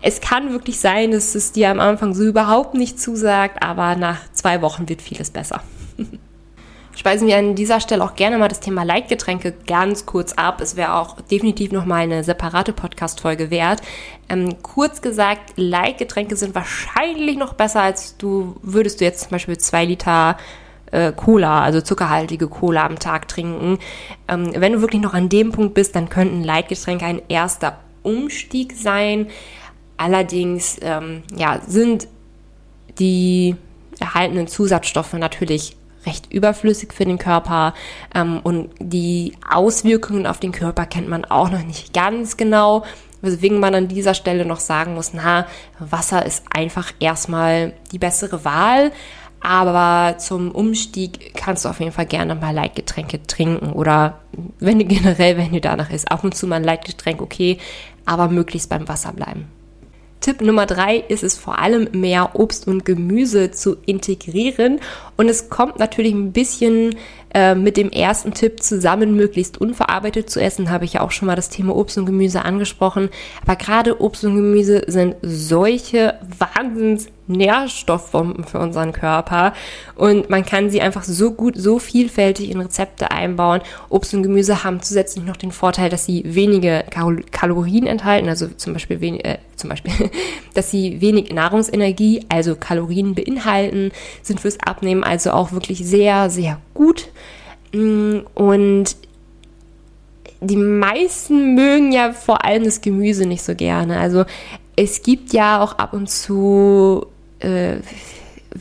es 0.02 0.22
kann 0.22 0.52
wirklich 0.52 0.80
sein, 0.80 1.12
dass 1.12 1.36
es 1.36 1.52
dir 1.52 1.70
am 1.70 1.80
Anfang 1.80 2.14
so 2.14 2.24
überhaupt 2.24 2.76
nicht 2.76 3.00
zusagt, 3.00 3.64
aber 3.64 3.96
nach 3.96 4.20
zwei 4.34 4.62
Wochen 4.62 4.88
wird 4.90 5.02
vieles 5.02 5.32
besser. 5.32 5.62
Speisen 6.96 7.28
wir 7.28 7.38
an 7.38 7.54
dieser 7.54 7.80
Stelle 7.80 8.04
auch 8.04 8.16
gerne 8.16 8.40
mal 8.40 8.48
das 8.48 8.60
Thema 8.60 8.82
Leitgetränke 8.82 9.54
ganz 9.68 10.08
kurz 10.08 10.34
ab. 10.34 10.62
Es 10.62 10.76
wäre 10.76 10.96
auch 10.96 11.22
definitiv 11.22 11.72
nochmal 11.72 12.02
eine 12.02 12.24
separate 12.24 12.74
Podcast-Folge 12.74 13.52
wert. 13.52 13.82
Ähm, 14.30 14.56
kurz 14.64 15.02
gesagt, 15.04 15.54
Leitgetränke 15.58 16.36
sind 16.36 16.56
wahrscheinlich 16.56 17.38
noch 17.38 17.54
besser, 17.54 17.84
als 17.84 18.18
du 18.18 18.56
würdest 18.64 19.00
du 19.00 19.06
jetzt 19.06 19.22
zum 19.22 19.30
Beispiel 19.30 19.60
zwei 19.60 19.86
Liter 19.86 20.38
äh, 20.92 21.12
Cola, 21.12 21.62
also 21.62 21.82
zuckerhaltige 21.82 22.48
Cola 22.48 22.86
am 22.88 22.98
Tag 22.98 23.28
trinken. 23.28 23.78
Ähm, 24.28 24.54
wenn 24.56 24.74
du 24.74 24.82
wirklich 24.82 25.02
noch 25.02 25.14
an 25.14 25.30
dem 25.30 25.52
Punkt 25.52 25.76
bist, 25.76 25.96
dann 25.96 26.10
könnten 26.10 26.44
Leitgetränke 26.44 27.06
ein 27.06 27.22
erster 27.28 27.78
Umstieg 28.02 28.74
sein. 28.74 29.28
Allerdings 29.98 30.78
ähm, 30.82 31.24
ja, 31.36 31.60
sind 31.66 32.08
die 33.00 33.56
erhaltenen 34.00 34.48
Zusatzstoffe 34.48 35.14
natürlich 35.14 35.76
recht 36.06 36.32
überflüssig 36.32 36.94
für 36.94 37.06
den 37.06 37.18
Körper 37.18 37.74
ähm, 38.16 38.40
und 38.44 38.70
die 38.80 39.34
Auswirkungen 39.50 40.26
auf 40.26 40.40
den 40.40 40.52
Körper 40.52 40.86
kennt 40.86 41.10
man 41.10 41.26
auch 41.26 41.50
noch 41.50 41.64
nicht 41.64 41.94
ganz 41.94 42.38
genau. 42.38 42.84
Weswegen 43.22 43.60
man 43.60 43.74
an 43.74 43.88
dieser 43.88 44.14
Stelle 44.14 44.46
noch 44.46 44.60
sagen 44.60 44.94
muss, 44.94 45.14
na, 45.14 45.48
Wasser 45.80 46.26
ist 46.26 46.46
einfach 46.54 46.94
erstmal 47.00 47.74
die 47.92 47.98
bessere 47.98 48.46
Wahl. 48.46 48.92
Aber 49.40 50.18
zum 50.18 50.52
Umstieg 50.52 51.36
kannst 51.36 51.66
du 51.66 51.70
auf 51.70 51.80
jeden 51.80 51.92
Fall 51.92 52.06
gerne 52.06 52.36
mal 52.36 52.54
Leitgetränke 52.54 53.26
trinken 53.28 53.72
oder 53.72 54.20
wenn 54.60 54.80
du 54.80 54.86
generell, 54.86 55.38
wenn 55.38 55.52
du 55.52 55.62
danach 55.62 55.92
isst, 55.92 56.12
ab 56.12 56.24
und 56.24 56.36
zu 56.36 56.48
mal 56.48 56.58
ein 56.58 56.64
Leitgetränk, 56.64 57.22
okay, 57.22 57.58
aber 58.06 58.30
möglichst 58.30 58.70
beim 58.70 58.88
Wasser 58.88 59.14
bleiben. 59.14 59.48
Tipp 60.22 60.42
Nummer 60.42 60.66
drei 60.66 60.98
ist 60.98 61.24
es 61.24 61.38
vor 61.38 61.60
allem 61.60 61.90
mehr 61.92 62.32
Obst 62.34 62.68
und 62.68 62.86
Gemüse 62.86 63.52
zu 63.52 63.78
integrieren. 63.86 64.80
Und 65.16 65.30
es 65.30 65.50
kommt 65.50 65.80
natürlich 65.80 66.14
ein 66.14 66.32
bisschen 66.32 66.96
äh, 67.34 67.56
mit 67.56 67.78
dem 67.78 67.90
ersten 67.90 68.34
Tipp 68.34 68.62
zusammen, 68.64 69.16
möglichst 69.16 69.60
unverarbeitet 69.60 70.30
zu 70.30 70.42
essen. 70.42 70.70
Habe 70.70 70.86
ich 70.86 70.94
ja 70.94 71.02
auch 71.02 71.12
schon 71.12 71.28
mal 71.28 71.36
das 71.36 71.50
Thema 71.50 71.76
Obst 71.76 71.98
und 71.98 72.06
Gemüse 72.06 72.44
angesprochen. 72.44 73.10
Aber 73.44 73.56
gerade 73.56 74.02
Obst 74.02 74.24
und 74.26 74.36
Gemüse 74.36 74.84
sind 74.88 75.16
solche 75.22 76.16
Wahnsinns 76.40 77.08
Nährstoffbomben 77.28 78.44
für 78.46 78.60
unseren 78.60 78.94
Körper 78.94 79.54
und 79.96 80.30
man 80.30 80.46
kann 80.46 80.70
sie 80.70 80.82
einfach 80.82 81.04
so 81.04 81.32
gut, 81.32 81.56
so 81.58 81.80
vielfältig 81.80 82.50
in 82.50 82.60
Rezepte 82.60 83.12
einbauen. 83.12 83.62
Obst 83.90 84.14
und 84.14 84.24
Gemüse 84.24 84.64
haben 84.64 84.82
zusätzlich 84.82 85.26
noch 85.26 85.38
den 85.38 85.52
Vorteil, 85.52 85.90
dass 85.90 86.06
sie 86.06 86.24
wenige 86.26 86.86
Kalorien 87.32 87.88
enthalten, 87.88 88.30
also 88.30 88.48
zum 88.48 88.74
Beispiel, 88.74 89.02
wenig, 89.02 89.26
äh, 89.26 89.38
zum 89.56 89.70
Beispiel, 89.70 89.92
dass 90.54 90.72
sie 90.72 91.02
wenig 91.02 91.32
Nahrungsenergie, 91.32 92.26
also 92.30 92.56
Kalorien 92.56 93.16
beinhalten, 93.16 93.92
sind 94.22 94.40
fürs 94.40 94.60
Abnehmen 94.60 95.04
also 95.04 95.32
auch 95.32 95.52
wirklich 95.52 95.86
sehr, 95.86 96.30
sehr 96.30 96.60
gut. 96.74 97.10
Mm, 97.74 98.20
und 98.34 98.96
die 100.40 100.58
meisten 100.58 101.56
mögen 101.56 101.92
ja 101.92 102.14
vor 102.14 102.46
allem 102.46 102.64
das 102.64 102.82
Gemüse 102.82 103.26
nicht 103.26 103.42
so 103.42 103.56
gerne. 103.56 104.00
Also 104.00 104.26
es 104.76 105.02
gibt 105.02 105.34
ja 105.34 105.62
auch 105.62 105.74
ab 105.80 105.94
und 105.94 106.10
zu 106.10 107.08
äh, 107.40 107.78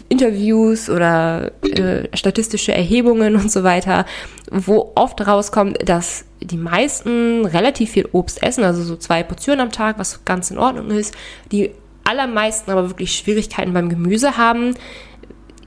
Interviews 0.08 0.90
oder 0.90 1.52
äh, 1.62 2.08
statistische 2.16 2.74
Erhebungen 2.74 3.36
und 3.36 3.50
so 3.50 3.64
weiter, 3.64 4.04
wo 4.50 4.92
oft 4.94 5.26
rauskommt, 5.26 5.88
dass 5.88 6.24
die 6.40 6.56
meisten 6.56 7.46
relativ 7.46 7.90
viel 7.90 8.08
Obst 8.12 8.42
essen, 8.42 8.64
also 8.64 8.82
so 8.82 8.96
zwei 8.96 9.22
Portionen 9.22 9.60
am 9.60 9.72
Tag, 9.72 9.98
was 9.98 10.24
ganz 10.24 10.50
in 10.50 10.58
Ordnung 10.58 10.90
ist. 10.90 11.14
Die 11.50 11.70
allermeisten 12.04 12.70
aber 12.70 12.88
wirklich 12.88 13.16
Schwierigkeiten 13.16 13.72
beim 13.72 13.88
Gemüse 13.88 14.36
haben. 14.36 14.74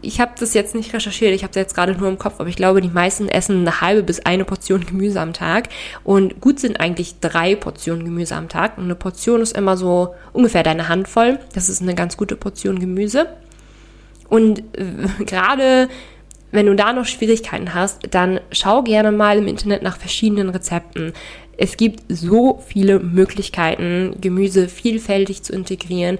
Ich 0.02 0.22
habe 0.22 0.32
das 0.40 0.54
jetzt 0.54 0.76
nicht 0.76 0.94
recherchiert, 0.94 1.36
ich 1.36 1.44
habe 1.44 1.52
es 1.52 1.58
jetzt 1.58 1.76
gerade 1.76 1.94
nur 1.94 2.08
im 2.08 2.18
Kopf, 2.18 2.36
aber 2.40 2.48
ich 2.48 2.56
glaube, 2.56 2.80
die 2.80 2.90
meisten 2.90 3.28
essen 3.28 3.62
eine 3.62 3.82
halbe 3.82 4.04
bis 4.04 4.22
eine 4.22 4.46
Portion 4.46 4.86
Gemüse 4.86 5.20
am 5.20 5.34
Tag. 5.34 5.70
Und 6.04 6.40
gut 6.40 6.60
sind 6.60 6.80
eigentlich 6.80 7.20
drei 7.20 7.56
Portionen 7.56 8.06
Gemüse 8.06 8.36
am 8.36 8.48
Tag. 8.48 8.78
Und 8.78 8.86
eine 8.86 8.96
Portion 8.96 9.42
ist 9.42 9.58
immer 9.58 9.76
so 9.76 10.16
ungefähr 10.32 10.64
deine 10.64 10.88
Handvoll. 10.88 11.40
Das 11.54 11.68
ist 11.68 11.82
eine 11.82 11.96
ganz 11.96 12.16
gute 12.16 12.36
Portion 12.38 12.80
Gemüse. 12.80 13.28
Und 14.30 14.60
äh, 14.78 15.24
gerade 15.26 15.90
wenn 16.52 16.66
du 16.66 16.76
da 16.76 16.94
noch 16.94 17.06
Schwierigkeiten 17.06 17.74
hast, 17.74 18.02
dann 18.12 18.40
schau 18.52 18.82
gerne 18.82 19.12
mal 19.12 19.38
im 19.38 19.48
Internet 19.48 19.84
nach 19.84 19.98
verschiedenen 19.98 20.50
Rezepten. 20.50 21.14
Es 21.58 21.78
gibt 21.78 22.04
so 22.08 22.64
viele 22.66 23.00
Möglichkeiten, 23.00 24.16
Gemüse 24.20 24.68
vielfältig 24.68 25.44
zu 25.44 25.54
integrieren. 25.54 26.18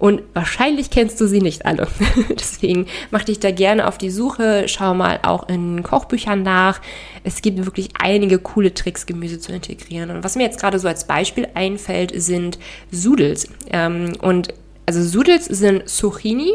Und 0.00 0.22
wahrscheinlich 0.32 0.88
kennst 0.88 1.20
du 1.20 1.26
sie 1.28 1.42
nicht 1.42 1.66
alle. 1.66 1.86
Deswegen 2.30 2.86
mach 3.10 3.22
dich 3.22 3.38
da 3.38 3.50
gerne 3.50 3.86
auf 3.86 3.98
die 3.98 4.08
Suche, 4.08 4.64
schau 4.66 4.94
mal 4.94 5.20
auch 5.22 5.46
in 5.46 5.82
Kochbüchern 5.82 6.42
nach. 6.42 6.80
Es 7.22 7.42
gibt 7.42 7.66
wirklich 7.66 7.90
einige 7.98 8.38
coole 8.38 8.72
Tricks, 8.72 9.04
Gemüse 9.04 9.38
zu 9.38 9.52
integrieren. 9.52 10.10
Und 10.10 10.24
was 10.24 10.36
mir 10.36 10.44
jetzt 10.44 10.58
gerade 10.58 10.78
so 10.78 10.88
als 10.88 11.06
Beispiel 11.06 11.48
einfällt, 11.52 12.12
sind 12.14 12.58
Sudels. 12.90 13.48
Ähm, 13.70 14.14
und 14.22 14.54
also 14.86 15.02
Sudels 15.02 15.44
sind 15.44 15.88
Zucchini, 15.88 16.52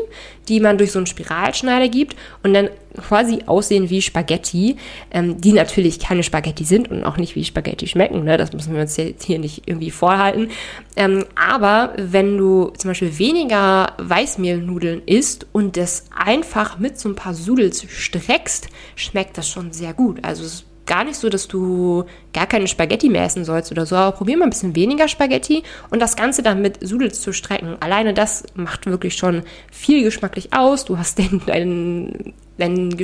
die 0.48 0.60
man 0.60 0.78
durch 0.78 0.92
so 0.92 1.00
einen 1.00 1.06
Spiralschneider 1.06 1.88
gibt 1.88 2.16
und 2.44 2.54
dann 2.54 2.70
quasi 2.98 3.40
aussehen 3.46 3.90
wie 3.90 4.02
Spaghetti, 4.02 4.78
ähm, 5.12 5.40
die 5.40 5.54
natürlich 5.54 6.00
keine 6.00 6.24
Spaghetti 6.24 6.64
sind 6.64 6.92
und 6.92 7.04
auch 7.04 7.18
nicht 7.18 7.36
wie 7.36 7.44
Spaghetti 7.44 7.88
schmecken. 7.88 8.24
Ne? 8.24 8.38
Das 8.38 8.54
müssen 8.54 8.74
wir 8.74 8.82
uns 8.82 8.98
jetzt 8.98 9.24
hier 9.24 9.40
nicht 9.40 9.64
irgendwie 9.68 9.92
vorhalten. 9.92 10.50
Ähm, 10.96 11.26
aber 11.36 11.94
wenn 11.98 12.38
du 12.38 12.72
zum 12.78 12.92
Beispiel 12.92 13.18
weniger 13.18 13.94
Weißmehlnudeln 13.98 15.04
isst 15.06 15.48
und 15.52 15.78
das 15.78 16.06
einfach 16.16 16.78
mit 16.80 17.00
so 17.00 17.10
ein 17.10 17.16
paar 17.16 17.34
Sudels 17.34 17.86
streckst, 17.88 18.68
schmeckt 18.96 19.38
das 19.38 19.50
schon 19.50 19.72
sehr 19.72 19.94
gut. 19.94 20.20
Also 20.24 20.44
es 20.44 20.66
gar 20.86 21.04
nicht 21.04 21.18
so, 21.18 21.30
dass 21.30 21.48
du 21.48 22.06
gar 22.34 22.48
keine 22.48 22.68
Spaghetti 22.68 23.10
mehr 23.10 23.24
essen 23.24 23.46
sollst 23.46 23.72
oder 23.72 23.86
so, 23.86 23.96
aber 23.96 24.18
probier 24.18 24.38
mal 24.38 24.46
ein 24.46 24.52
bisschen 24.52 24.76
weniger 24.76 25.08
Spaghetti 25.08 25.64
und 25.90 26.02
das 26.02 26.16
Ganze 26.16 26.44
dann 26.44 26.62
mit 26.62 26.86
Sudels 26.86 27.22
zu 27.22 27.34
strecken. 27.34 27.78
Alleine 27.80 28.14
das 28.14 28.44
macht 28.56 28.86
wirklich 28.86 29.16
schon 29.16 29.44
viel 29.72 30.04
geschmacklich 30.04 30.54
aus. 30.54 30.86
Du 30.86 30.98
hast 30.98 31.18
den, 31.18 31.42
deinen, 31.46 32.34
deinen 32.58 32.96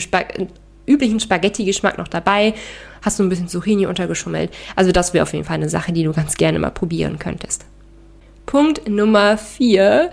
üblichen 0.85 1.19
Spaghetti-Geschmack 1.19 1.97
noch 1.97 2.07
dabei, 2.07 2.53
hast 3.01 3.19
du 3.19 3.23
ein 3.23 3.29
bisschen 3.29 3.47
Zucchini 3.47 3.85
untergeschummelt. 3.85 4.51
Also 4.75 4.91
das 4.91 5.13
wäre 5.13 5.23
auf 5.23 5.33
jeden 5.33 5.45
Fall 5.45 5.55
eine 5.55 5.69
Sache, 5.69 5.91
die 5.91 6.03
du 6.03 6.13
ganz 6.13 6.35
gerne 6.35 6.59
mal 6.59 6.71
probieren 6.71 7.19
könntest. 7.19 7.65
Punkt 8.45 8.87
Nummer 8.87 9.37
vier. 9.37 10.11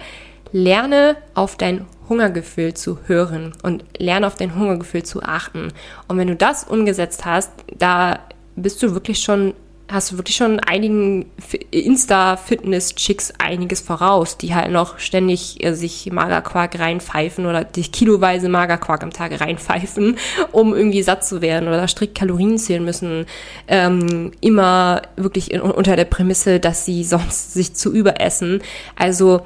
Lerne 0.52 1.16
auf 1.34 1.56
dein 1.56 1.84
Hungergefühl 2.08 2.74
zu 2.74 2.98
hören 3.06 3.52
und 3.62 3.84
lerne 3.98 4.26
auf 4.26 4.36
dein 4.36 4.54
Hungergefühl 4.54 5.02
zu 5.02 5.22
achten. 5.22 5.72
Und 6.06 6.18
wenn 6.18 6.28
du 6.28 6.36
das 6.36 6.64
umgesetzt 6.64 7.24
hast, 7.24 7.52
da 7.76 8.20
bist 8.56 8.82
du 8.82 8.94
wirklich 8.94 9.20
schon 9.20 9.54
hast 9.90 10.12
du 10.12 10.18
wirklich 10.18 10.36
schon 10.36 10.60
einigen 10.60 11.26
Insta-Fitness-Chicks 11.70 13.34
einiges 13.38 13.80
voraus, 13.80 14.36
die 14.36 14.54
halt 14.54 14.70
noch 14.70 14.98
ständig 14.98 15.64
äh, 15.64 15.72
sich 15.72 16.10
Magerquark 16.12 16.78
reinpfeifen 16.78 17.46
oder 17.46 17.64
die 17.64 17.82
kiloweise 17.82 18.48
Magerquark 18.48 19.02
am 19.02 19.12
Tag 19.12 19.40
reinpfeifen, 19.40 20.18
um 20.52 20.74
irgendwie 20.74 21.02
satt 21.02 21.24
zu 21.24 21.40
werden 21.40 21.68
oder 21.68 21.88
strikt 21.88 22.16
Kalorien 22.16 22.58
zählen 22.58 22.84
müssen, 22.84 23.26
ähm, 23.66 24.32
immer 24.40 25.02
wirklich 25.16 25.58
unter 25.60 25.96
der 25.96 26.04
Prämisse, 26.04 26.60
dass 26.60 26.84
sie 26.84 27.02
sonst 27.04 27.54
sich 27.54 27.74
zu 27.74 27.92
überessen. 27.92 28.62
Also 28.94 29.42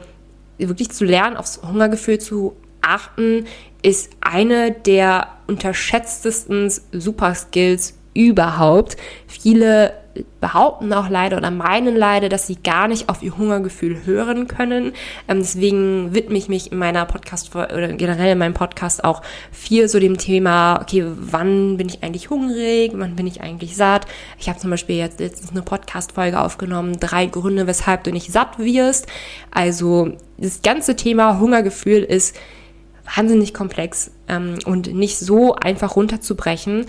wirklich 0.68 0.90
zu 0.90 1.04
lernen, 1.04 1.36
aufs 1.36 1.60
Hungergefühl 1.62 2.18
zu 2.18 2.56
achten, 2.80 3.46
ist 3.82 4.10
eine 4.20 4.72
der 4.72 5.28
unterschätztesten 5.46 6.72
Superskills 6.92 7.94
überhaupt. 8.14 8.96
Viele 9.26 9.94
behaupten 10.40 10.92
auch 10.92 11.08
leider 11.08 11.36
oder 11.36 11.50
meinen 11.50 11.96
leider, 11.96 12.28
dass 12.28 12.46
sie 12.46 12.56
gar 12.56 12.88
nicht 12.88 13.08
auf 13.08 13.22
ihr 13.22 13.36
Hungergefühl 13.36 14.04
hören 14.04 14.48
können. 14.48 14.92
Ähm, 15.28 15.38
deswegen 15.38 16.14
widme 16.14 16.36
ich 16.36 16.48
mich 16.48 16.72
in 16.72 16.78
meiner 16.78 17.04
Podcast 17.06 17.54
oder 17.54 17.88
generell 17.92 18.32
in 18.32 18.38
meinem 18.38 18.54
Podcast 18.54 19.04
auch 19.04 19.22
viel 19.50 19.88
so 19.88 20.00
dem 20.00 20.18
Thema, 20.18 20.80
okay, 20.80 21.04
wann 21.06 21.76
bin 21.76 21.88
ich 21.88 22.02
eigentlich 22.02 22.30
hungrig, 22.30 22.92
wann 22.94 23.16
bin 23.16 23.26
ich 23.26 23.40
eigentlich 23.40 23.76
satt. 23.76 24.06
Ich 24.38 24.48
habe 24.48 24.58
zum 24.58 24.70
Beispiel 24.70 24.96
jetzt 24.96 25.20
letztens 25.20 25.50
eine 25.50 25.62
Podcast-Folge 25.62 26.40
aufgenommen, 26.40 26.98
drei 26.98 27.26
Gründe, 27.26 27.66
weshalb 27.66 28.04
du 28.04 28.12
nicht 28.12 28.32
satt 28.32 28.58
wirst. 28.58 29.06
Also 29.50 30.12
das 30.38 30.62
ganze 30.62 30.96
Thema 30.96 31.38
Hungergefühl 31.38 32.02
ist 32.02 32.36
wahnsinnig 33.14 33.52
komplex 33.54 34.10
ähm, 34.28 34.58
und 34.64 34.94
nicht 34.94 35.18
so 35.18 35.54
einfach 35.54 35.96
runterzubrechen. 35.96 36.86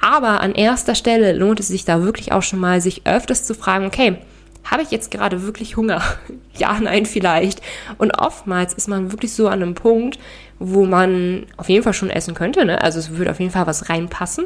Aber 0.00 0.40
an 0.40 0.54
erster 0.54 0.94
Stelle 0.94 1.32
lohnt 1.32 1.60
es 1.60 1.68
sich 1.68 1.84
da 1.84 2.02
wirklich 2.02 2.32
auch 2.32 2.42
schon 2.42 2.58
mal, 2.58 2.80
sich 2.80 3.02
öfters 3.06 3.44
zu 3.44 3.54
fragen, 3.54 3.86
okay, 3.86 4.18
habe 4.64 4.82
ich 4.82 4.90
jetzt 4.90 5.10
gerade 5.10 5.42
wirklich 5.42 5.76
Hunger? 5.76 6.02
ja, 6.56 6.78
nein, 6.80 7.06
vielleicht. 7.06 7.60
Und 7.98 8.18
oftmals 8.18 8.74
ist 8.74 8.88
man 8.88 9.12
wirklich 9.12 9.32
so 9.32 9.48
an 9.48 9.62
einem 9.62 9.74
Punkt, 9.74 10.18
wo 10.58 10.84
man 10.84 11.46
auf 11.56 11.68
jeden 11.68 11.82
Fall 11.82 11.94
schon 11.94 12.10
essen 12.10 12.34
könnte. 12.34 12.64
Ne? 12.64 12.80
Also 12.82 12.98
es 12.98 13.16
würde 13.16 13.30
auf 13.30 13.40
jeden 13.40 13.52
Fall 13.52 13.66
was 13.66 13.88
reinpassen. 13.88 14.44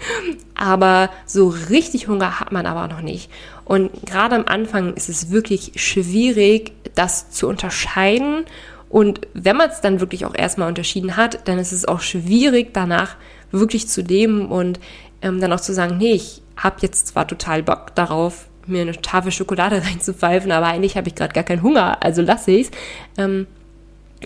aber 0.54 1.10
so 1.26 1.48
richtig 1.48 2.08
Hunger 2.08 2.40
hat 2.40 2.52
man 2.52 2.66
aber 2.66 2.88
noch 2.88 3.02
nicht. 3.02 3.30
Und 3.64 3.90
gerade 4.06 4.36
am 4.36 4.46
Anfang 4.46 4.94
ist 4.94 5.08
es 5.08 5.30
wirklich 5.30 5.72
schwierig, 5.76 6.72
das 6.94 7.30
zu 7.30 7.46
unterscheiden. 7.46 8.44
Und 8.88 9.20
wenn 9.34 9.56
man 9.56 9.70
es 9.70 9.80
dann 9.80 10.00
wirklich 10.00 10.24
auch 10.24 10.34
erstmal 10.34 10.68
unterschieden 10.68 11.16
hat, 11.16 11.46
dann 11.46 11.58
ist 11.58 11.72
es 11.72 11.86
auch 11.86 12.00
schwierig 12.00 12.72
danach 12.72 13.16
wirklich 13.50 13.88
zu 13.88 14.02
leben 14.02 14.46
und 14.46 14.80
ähm, 15.22 15.40
dann 15.40 15.52
auch 15.52 15.60
zu 15.60 15.74
sagen, 15.74 15.98
nee, 15.98 16.12
ich 16.12 16.42
habe 16.56 16.76
jetzt 16.80 17.08
zwar 17.08 17.26
total 17.26 17.62
Bock 17.62 17.94
darauf, 17.94 18.46
mir 18.66 18.82
eine 18.82 18.92
Tafel 18.92 19.32
Schokolade 19.32 19.82
reinzupfeifen, 19.84 20.52
aber 20.52 20.66
eigentlich 20.66 20.96
habe 20.96 21.08
ich 21.08 21.14
gerade 21.14 21.34
gar 21.34 21.44
keinen 21.44 21.62
Hunger, 21.62 22.02
also 22.02 22.22
lasse 22.22 22.52
ich's. 22.52 22.70
Ähm, 23.16 23.46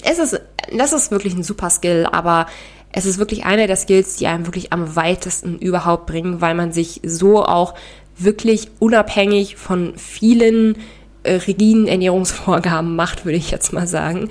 es 0.02 0.18
ist, 0.18 0.40
das 0.76 0.92
ist 0.92 1.10
wirklich 1.10 1.34
ein 1.34 1.44
super 1.44 1.70
Skill, 1.70 2.06
aber 2.10 2.46
es 2.92 3.06
ist 3.06 3.18
wirklich 3.18 3.44
einer 3.44 3.66
der 3.66 3.76
Skills, 3.76 4.16
die 4.16 4.26
einem 4.26 4.46
wirklich 4.46 4.72
am 4.72 4.96
weitesten 4.96 5.58
überhaupt 5.58 6.06
bringen, 6.06 6.40
weil 6.40 6.54
man 6.54 6.72
sich 6.72 7.00
so 7.04 7.44
auch 7.44 7.74
wirklich 8.16 8.68
unabhängig 8.78 9.56
von 9.56 9.94
vielen 9.96 10.76
äh, 11.24 11.34
rigiden 11.34 11.88
Ernährungsvorgaben 11.88 12.94
macht, 12.96 13.24
würde 13.24 13.38
ich 13.38 13.50
jetzt 13.50 13.72
mal 13.72 13.86
sagen. 13.86 14.28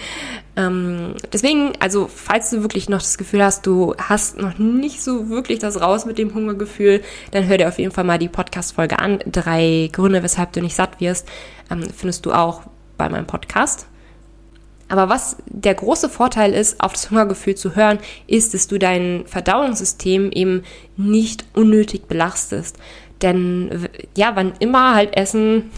Ähm, 0.56 1.16
deswegen, 1.32 1.74
also 1.80 2.08
falls 2.14 2.52
du 2.52 2.62
wirklich 2.62 2.90
noch 2.90 3.00
das 3.00 3.18
Gefühl 3.18 3.44
hast, 3.44 3.66
du 3.66 3.96
hast 3.98 4.38
noch 4.38 4.58
nicht 4.60 5.02
so 5.02 5.30
wirklich 5.30 5.60
das 5.60 5.82
raus 5.82 6.06
mit 6.06 6.18
dem 6.18 6.34
Hungergefühl, 6.34 7.02
dann 7.32 7.48
hör 7.48 7.58
dir 7.58 7.68
auf 7.68 7.80
jeden 7.80 7.92
Fall 7.92 8.04
mal 8.04 8.20
die 8.20 8.30
Podcast-Folge 8.30 9.00
an. 9.00 9.20
Drei 9.26 9.90
Gründe, 9.92 10.24
weshalb 10.24 10.54
du 10.54 10.62
nicht 10.62 10.76
satt 10.76 11.02
wirst, 11.02 11.28
ähm, 11.72 11.84
findest 11.96 12.26
du 12.26 12.32
auch 12.32 12.62
bei 12.98 13.10
meinem 13.10 13.28
Podcast. 13.28 13.88
Aber 14.90 15.10
was 15.10 15.38
der 15.48 15.74
große 15.74 16.10
Vorteil 16.10 16.54
ist, 16.54 16.80
auf 16.80 16.94
das 16.94 17.10
Hungergefühl 17.10 17.56
zu 17.56 17.76
hören, 17.76 17.98
ist, 18.28 18.54
dass 18.54 18.68
du 18.68 18.78
dein 18.78 19.24
Verdauungssystem 19.26 20.32
eben 20.32 20.64
nicht 20.98 21.46
unnötig 21.56 22.06
belastest. 22.08 22.78
Denn 23.24 23.88
ja, 24.16 24.36
wann 24.36 24.54
immer 24.60 24.94
halt 24.94 25.18
Essen 25.18 25.72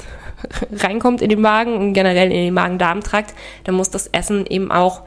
reinkommt 0.71 1.21
in 1.21 1.29
den 1.29 1.41
Magen 1.41 1.75
und 1.75 1.93
generell 1.93 2.31
in 2.31 2.45
den 2.45 2.53
Magen-Darm-Trakt, 2.53 3.33
dann 3.63 3.75
muss 3.75 3.89
das 3.89 4.07
Essen 4.07 4.45
eben 4.45 4.71
auch 4.71 5.03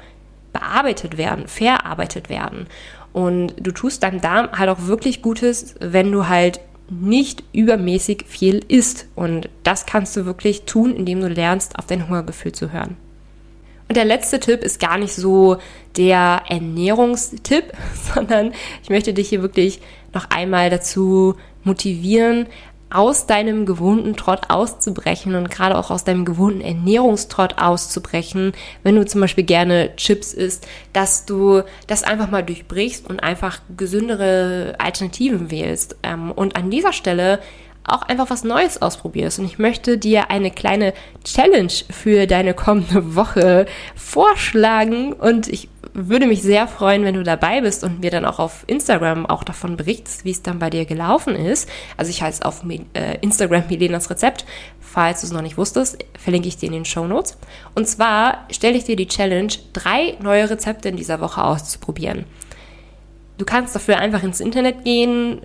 bearbeitet 0.52 1.18
werden, 1.18 1.46
verarbeitet 1.48 2.28
werden. 2.28 2.66
Und 3.12 3.54
du 3.58 3.72
tust 3.72 4.02
deinem 4.02 4.20
Darm 4.20 4.50
halt 4.52 4.70
auch 4.70 4.86
wirklich 4.86 5.22
Gutes, 5.22 5.74
wenn 5.80 6.12
du 6.12 6.28
halt 6.28 6.60
nicht 6.90 7.44
übermäßig 7.52 8.24
viel 8.26 8.64
isst. 8.68 9.06
Und 9.14 9.48
das 9.62 9.86
kannst 9.86 10.16
du 10.16 10.24
wirklich 10.24 10.62
tun, 10.62 10.94
indem 10.94 11.20
du 11.20 11.28
lernst, 11.28 11.78
auf 11.78 11.86
dein 11.86 12.08
Hungergefühl 12.08 12.52
zu 12.52 12.72
hören. 12.72 12.96
Und 13.88 13.96
der 13.96 14.04
letzte 14.04 14.38
Tipp 14.38 14.62
ist 14.62 14.80
gar 14.80 14.98
nicht 14.98 15.14
so 15.14 15.56
der 15.96 16.42
Ernährungstipp, 16.48 17.72
sondern 18.14 18.52
ich 18.82 18.90
möchte 18.90 19.14
dich 19.14 19.28
hier 19.30 19.42
wirklich 19.42 19.80
noch 20.14 20.30
einmal 20.30 20.70
dazu 20.70 21.34
motivieren, 21.64 22.46
aus 22.90 23.26
deinem 23.26 23.66
gewohnten 23.66 24.16
Trott 24.16 24.48
auszubrechen 24.48 25.34
und 25.34 25.50
gerade 25.50 25.76
auch 25.76 25.90
aus 25.90 26.04
deinem 26.04 26.24
gewohnten 26.24 26.60
Ernährungstrott 26.60 27.58
auszubrechen, 27.58 28.52
wenn 28.82 28.96
du 28.96 29.04
zum 29.04 29.20
Beispiel 29.20 29.44
gerne 29.44 29.94
Chips 29.96 30.32
isst, 30.32 30.66
dass 30.92 31.26
du 31.26 31.62
das 31.86 32.02
einfach 32.02 32.30
mal 32.30 32.42
durchbrichst 32.42 33.08
und 33.08 33.20
einfach 33.20 33.60
gesündere 33.76 34.74
Alternativen 34.78 35.50
wählst. 35.50 35.96
Ähm, 36.02 36.32
und 36.32 36.56
an 36.56 36.70
dieser 36.70 36.92
Stelle 36.92 37.40
auch 37.88 38.02
einfach 38.02 38.30
was 38.30 38.44
Neues 38.44 38.80
ausprobierst. 38.80 39.38
Und 39.38 39.46
ich 39.46 39.58
möchte 39.58 39.98
dir 39.98 40.30
eine 40.30 40.50
kleine 40.50 40.92
Challenge 41.24 41.72
für 41.90 42.26
deine 42.26 42.54
kommende 42.54 43.14
Woche 43.14 43.66
vorschlagen. 43.96 45.12
Und 45.12 45.48
ich 45.48 45.68
würde 46.06 46.26
mich 46.26 46.42
sehr 46.42 46.68
freuen, 46.68 47.02
wenn 47.02 47.14
du 47.14 47.24
dabei 47.24 47.60
bist 47.60 47.82
und 47.82 48.00
mir 48.00 48.10
dann 48.10 48.24
auch 48.24 48.38
auf 48.38 48.62
Instagram 48.68 49.26
auch 49.26 49.42
davon 49.42 49.76
berichtest, 49.76 50.24
wie 50.24 50.30
es 50.30 50.42
dann 50.42 50.60
bei 50.60 50.70
dir 50.70 50.84
gelaufen 50.84 51.34
ist. 51.34 51.68
Also 51.96 52.10
ich 52.10 52.22
heiße 52.22 52.44
auf 52.44 52.62
äh, 52.94 53.18
Instagram 53.20 53.64
Milenas 53.68 54.08
Rezept. 54.08 54.44
Falls 54.80 55.20
du 55.20 55.26
es 55.26 55.32
noch 55.32 55.42
nicht 55.42 55.58
wusstest, 55.58 55.98
verlinke 56.16 56.46
ich 56.46 56.56
dir 56.56 56.66
in 56.66 56.72
den 56.72 56.84
Show 56.84 57.06
Notes. 57.06 57.36
Und 57.74 57.88
zwar 57.88 58.46
stelle 58.52 58.76
ich 58.76 58.84
dir 58.84 58.96
die 58.96 59.08
Challenge, 59.08 59.52
drei 59.72 60.16
neue 60.22 60.48
Rezepte 60.48 60.88
in 60.88 60.96
dieser 60.96 61.20
Woche 61.20 61.42
auszuprobieren. 61.42 62.24
Du 63.36 63.44
kannst 63.44 63.74
dafür 63.74 63.98
einfach 63.98 64.22
ins 64.22 64.40
Internet 64.40 64.84
gehen, 64.84 65.40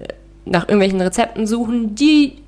nach 0.46 0.68
irgendwelchen 0.68 1.02
Rezepten 1.02 1.48
suchen, 1.48 1.96
die, 1.96 2.44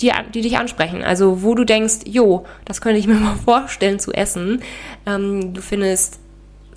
die, 0.00 0.10
die 0.34 0.40
dich 0.40 0.58
ansprechen. 0.58 1.02
Also 1.02 1.42
wo 1.42 1.54
du 1.54 1.64
denkst, 1.64 2.06
jo, 2.06 2.44
das 2.64 2.80
könnte 2.80 2.98
ich 2.98 3.06
mir 3.06 3.14
mal 3.20 3.36
vorstellen 3.36 3.98
zu 3.98 4.12
essen. 4.12 4.62
Ähm, 5.06 5.52
du 5.54 5.60
findest 5.60 6.21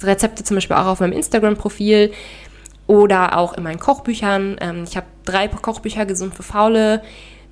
Rezepte 0.01 0.43
zum 0.43 0.55
Beispiel 0.55 0.75
auch 0.75 0.85
auf 0.85 0.99
meinem 0.99 1.13
Instagram-Profil 1.13 2.11
oder 2.87 3.37
auch 3.37 3.53
in 3.53 3.63
meinen 3.63 3.79
Kochbüchern. 3.79 4.57
Ähm, 4.61 4.83
ich 4.83 4.95
habe 4.97 5.07
drei 5.25 5.47
Kochbücher, 5.47 6.05
Gesund 6.05 6.35
für 6.35 6.43
Faule, 6.43 7.01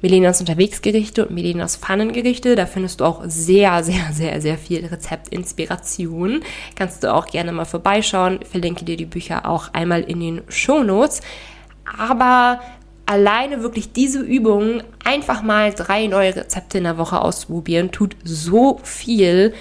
Milenas 0.01 0.41
Unterwegsgerichte 0.41 1.25
und 1.25 1.34
Milenas 1.34 1.77
Pfannengerichte. 1.77 2.56
Da 2.56 2.65
findest 2.65 2.99
du 2.99 3.06
auch 3.06 3.21
sehr, 3.25 3.84
sehr, 3.84 4.12
sehr, 4.12 4.41
sehr 4.41 4.58
viel 4.58 4.86
Rezeptinspiration. 4.86 6.41
Kannst 6.75 7.03
du 7.03 7.13
auch 7.13 7.25
gerne 7.25 7.53
mal 7.53 7.65
vorbeischauen. 7.65 8.39
Ich 8.41 8.49
verlinke 8.49 8.84
dir 8.86 8.97
die 8.97 9.06
Bücher 9.06 9.47
auch 9.47 9.73
einmal 9.73 10.01
in 10.01 10.19
den 10.19 10.41
Show 10.49 10.84
Notes. 10.84 11.21
Aber 11.97 12.60
alleine 13.06 13.62
wirklich 13.62 13.93
diese 13.93 14.19
Übung, 14.19 14.84
einfach 15.03 15.41
mal 15.41 15.73
drei 15.73 16.08
neue 16.08 16.36
Rezepte 16.36 16.77
in 16.77 16.84
der 16.84 16.97
Woche 16.97 17.21
auszuprobieren, 17.21 17.91
tut 17.91 18.15
so 18.23 18.79
viel, 18.84 19.53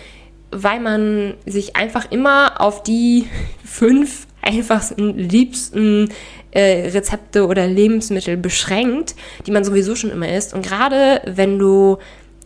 weil 0.53 0.81
man 0.81 1.35
sich 1.47 1.77
einfach 1.77 2.11
immer 2.11 2.61
auf 2.61 2.83
die 2.83 3.27
fünf 3.65 4.27
einfachsten, 4.43 5.17
liebsten 5.17 6.09
äh, 6.51 6.91
Rezepte 6.91 7.47
oder 7.47 7.67
Lebensmittel 7.67 8.37
beschränkt, 8.37 9.15
die 9.47 9.53
man 9.53 9.65
sowieso 9.65 9.95
schon 9.95 10.11
immer 10.11 10.29
isst. 10.29 10.53
Und 10.53 10.67
gerade 10.67 11.23
wenn 11.25 11.59
du 11.59 11.99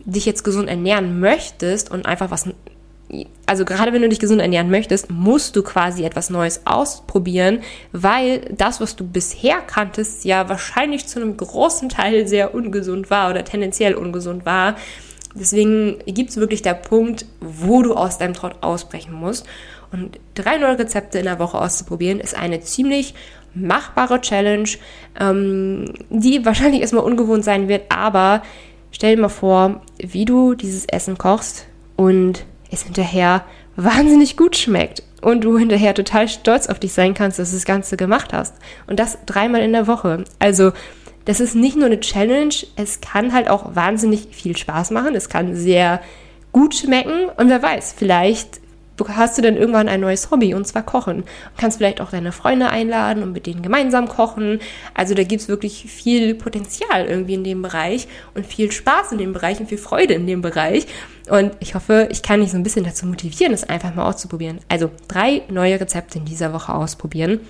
dich 0.05 0.25
jetzt 0.25 0.43
gesund 0.43 0.69
ernähren 0.69 1.19
möchtest 1.19 1.91
und 1.91 2.05
einfach 2.05 2.31
was 2.31 2.47
also 3.45 3.63
gerade 3.63 3.93
wenn 3.93 4.01
du 4.01 4.09
dich 4.09 4.19
gesund 4.19 4.41
ernähren 4.41 4.69
möchtest, 4.69 5.09
musst 5.09 5.55
du 5.55 5.63
quasi 5.63 6.03
etwas 6.03 6.29
Neues 6.29 6.61
ausprobieren, 6.65 7.59
weil 7.93 8.41
das, 8.51 8.81
was 8.81 8.95
du 8.95 9.07
bisher 9.07 9.59
kanntest, 9.59 10.25
ja 10.25 10.49
wahrscheinlich 10.49 11.07
zu 11.07 11.21
einem 11.21 11.37
großen 11.37 11.87
Teil 11.87 12.27
sehr 12.27 12.53
ungesund 12.53 13.09
war 13.09 13.29
oder 13.29 13.45
tendenziell 13.45 13.95
ungesund 13.95 14.45
war. 14.45 14.75
Deswegen 15.35 15.99
gibt 16.05 16.31
es 16.31 16.37
wirklich 16.37 16.61
der 16.61 16.73
Punkt, 16.73 17.25
wo 17.39 17.81
du 17.81 17.93
aus 17.93 18.17
deinem 18.17 18.33
Trott 18.33 18.55
ausbrechen 18.61 19.13
musst. 19.13 19.45
Und 19.91 20.19
drei 20.35 20.57
neue 20.57 20.79
Rezepte 20.79 21.19
in 21.19 21.25
der 21.25 21.39
Woche 21.39 21.59
auszuprobieren, 21.59 22.19
ist 22.19 22.35
eine 22.35 22.61
ziemlich 22.61 23.13
machbare 23.53 24.21
Challenge, 24.21 24.69
ähm, 25.19 25.93
die 26.09 26.45
wahrscheinlich 26.45 26.81
erstmal 26.81 27.03
ungewohnt 27.03 27.43
sein 27.43 27.67
wird, 27.67 27.83
aber 27.89 28.41
stell 28.91 29.15
dir 29.15 29.21
mal 29.21 29.29
vor, 29.29 29.81
wie 29.97 30.25
du 30.25 30.55
dieses 30.55 30.85
Essen 30.85 31.17
kochst 31.17 31.65
und 31.95 32.45
es 32.71 32.83
hinterher 32.83 33.43
wahnsinnig 33.75 34.37
gut 34.37 34.57
schmeckt 34.57 35.03
und 35.21 35.43
du 35.43 35.57
hinterher 35.57 35.93
total 35.93 36.27
stolz 36.27 36.67
auf 36.67 36.79
dich 36.79 36.93
sein 36.93 37.13
kannst, 37.13 37.39
dass 37.39 37.51
du 37.51 37.55
das 37.55 37.65
Ganze 37.65 37.97
gemacht 37.97 38.33
hast. 38.33 38.55
Und 38.87 38.99
das 38.99 39.17
dreimal 39.25 39.61
in 39.61 39.73
der 39.73 39.87
Woche. 39.87 40.23
Also, 40.39 40.71
das 41.27 41.41
ist 41.41 41.55
nicht 41.55 41.75
nur 41.75 41.87
eine 41.87 41.99
Challenge, 41.99 42.55
es 42.77 43.01
kann 43.01 43.33
halt 43.33 43.49
auch 43.49 43.75
wahnsinnig 43.75 44.29
viel 44.31 44.55
Spaß 44.55 44.91
machen, 44.91 45.13
es 45.13 45.27
kann 45.27 45.55
sehr 45.55 46.01
gut 46.53 46.73
schmecken 46.73 47.29
und 47.35 47.49
wer 47.49 47.61
weiß, 47.61 47.93
vielleicht 47.97 48.61
hast 49.09 49.37
du 49.37 49.41
dann 49.41 49.57
irgendwann 49.57 49.89
ein 49.89 49.99
neues 49.99 50.31
Hobby 50.31 50.53
und 50.53 50.65
zwar 50.65 50.83
Kochen. 50.83 51.17
Du 51.17 51.61
kannst 51.61 51.77
vielleicht 51.77 52.01
auch 52.01 52.11
deine 52.11 52.31
Freunde 52.31 52.69
einladen 52.69 53.21
und 53.23 53.33
mit 53.33 53.45
denen 53.45 53.61
gemeinsam 53.61 54.07
kochen. 54.07 54.59
Also 54.93 55.13
da 55.13 55.23
gibt 55.23 55.41
es 55.41 55.47
wirklich 55.49 55.83
viel 55.83 56.33
Potenzial 56.33 57.05
irgendwie 57.05 57.35
in 57.35 57.43
dem 57.43 57.61
Bereich 57.61 58.07
und 58.33 58.45
viel 58.45 58.71
Spaß 58.71 59.11
in 59.11 59.17
dem 59.19 59.33
Bereich 59.33 59.59
und 59.59 59.69
viel 59.69 59.77
Freude 59.77 60.15
in 60.15 60.25
dem 60.25 60.41
Bereich. 60.41 60.87
Und 61.29 61.51
ich 61.59 61.75
hoffe, 61.75 62.07
ich 62.09 62.23
kann 62.23 62.39
dich 62.39 62.51
so 62.51 62.57
ein 62.57 62.63
bisschen 62.63 62.85
dazu 62.85 63.05
motivieren, 63.05 63.51
das 63.51 63.65
einfach 63.65 63.93
mal 63.93 64.07
auszuprobieren. 64.07 64.59
Also 64.69 64.89
drei 65.07 65.43
neue 65.49 65.79
Rezepte 65.79 66.17
in 66.17 66.25
dieser 66.25 66.53
Woche 66.53 66.73
ausprobieren. 66.73 67.41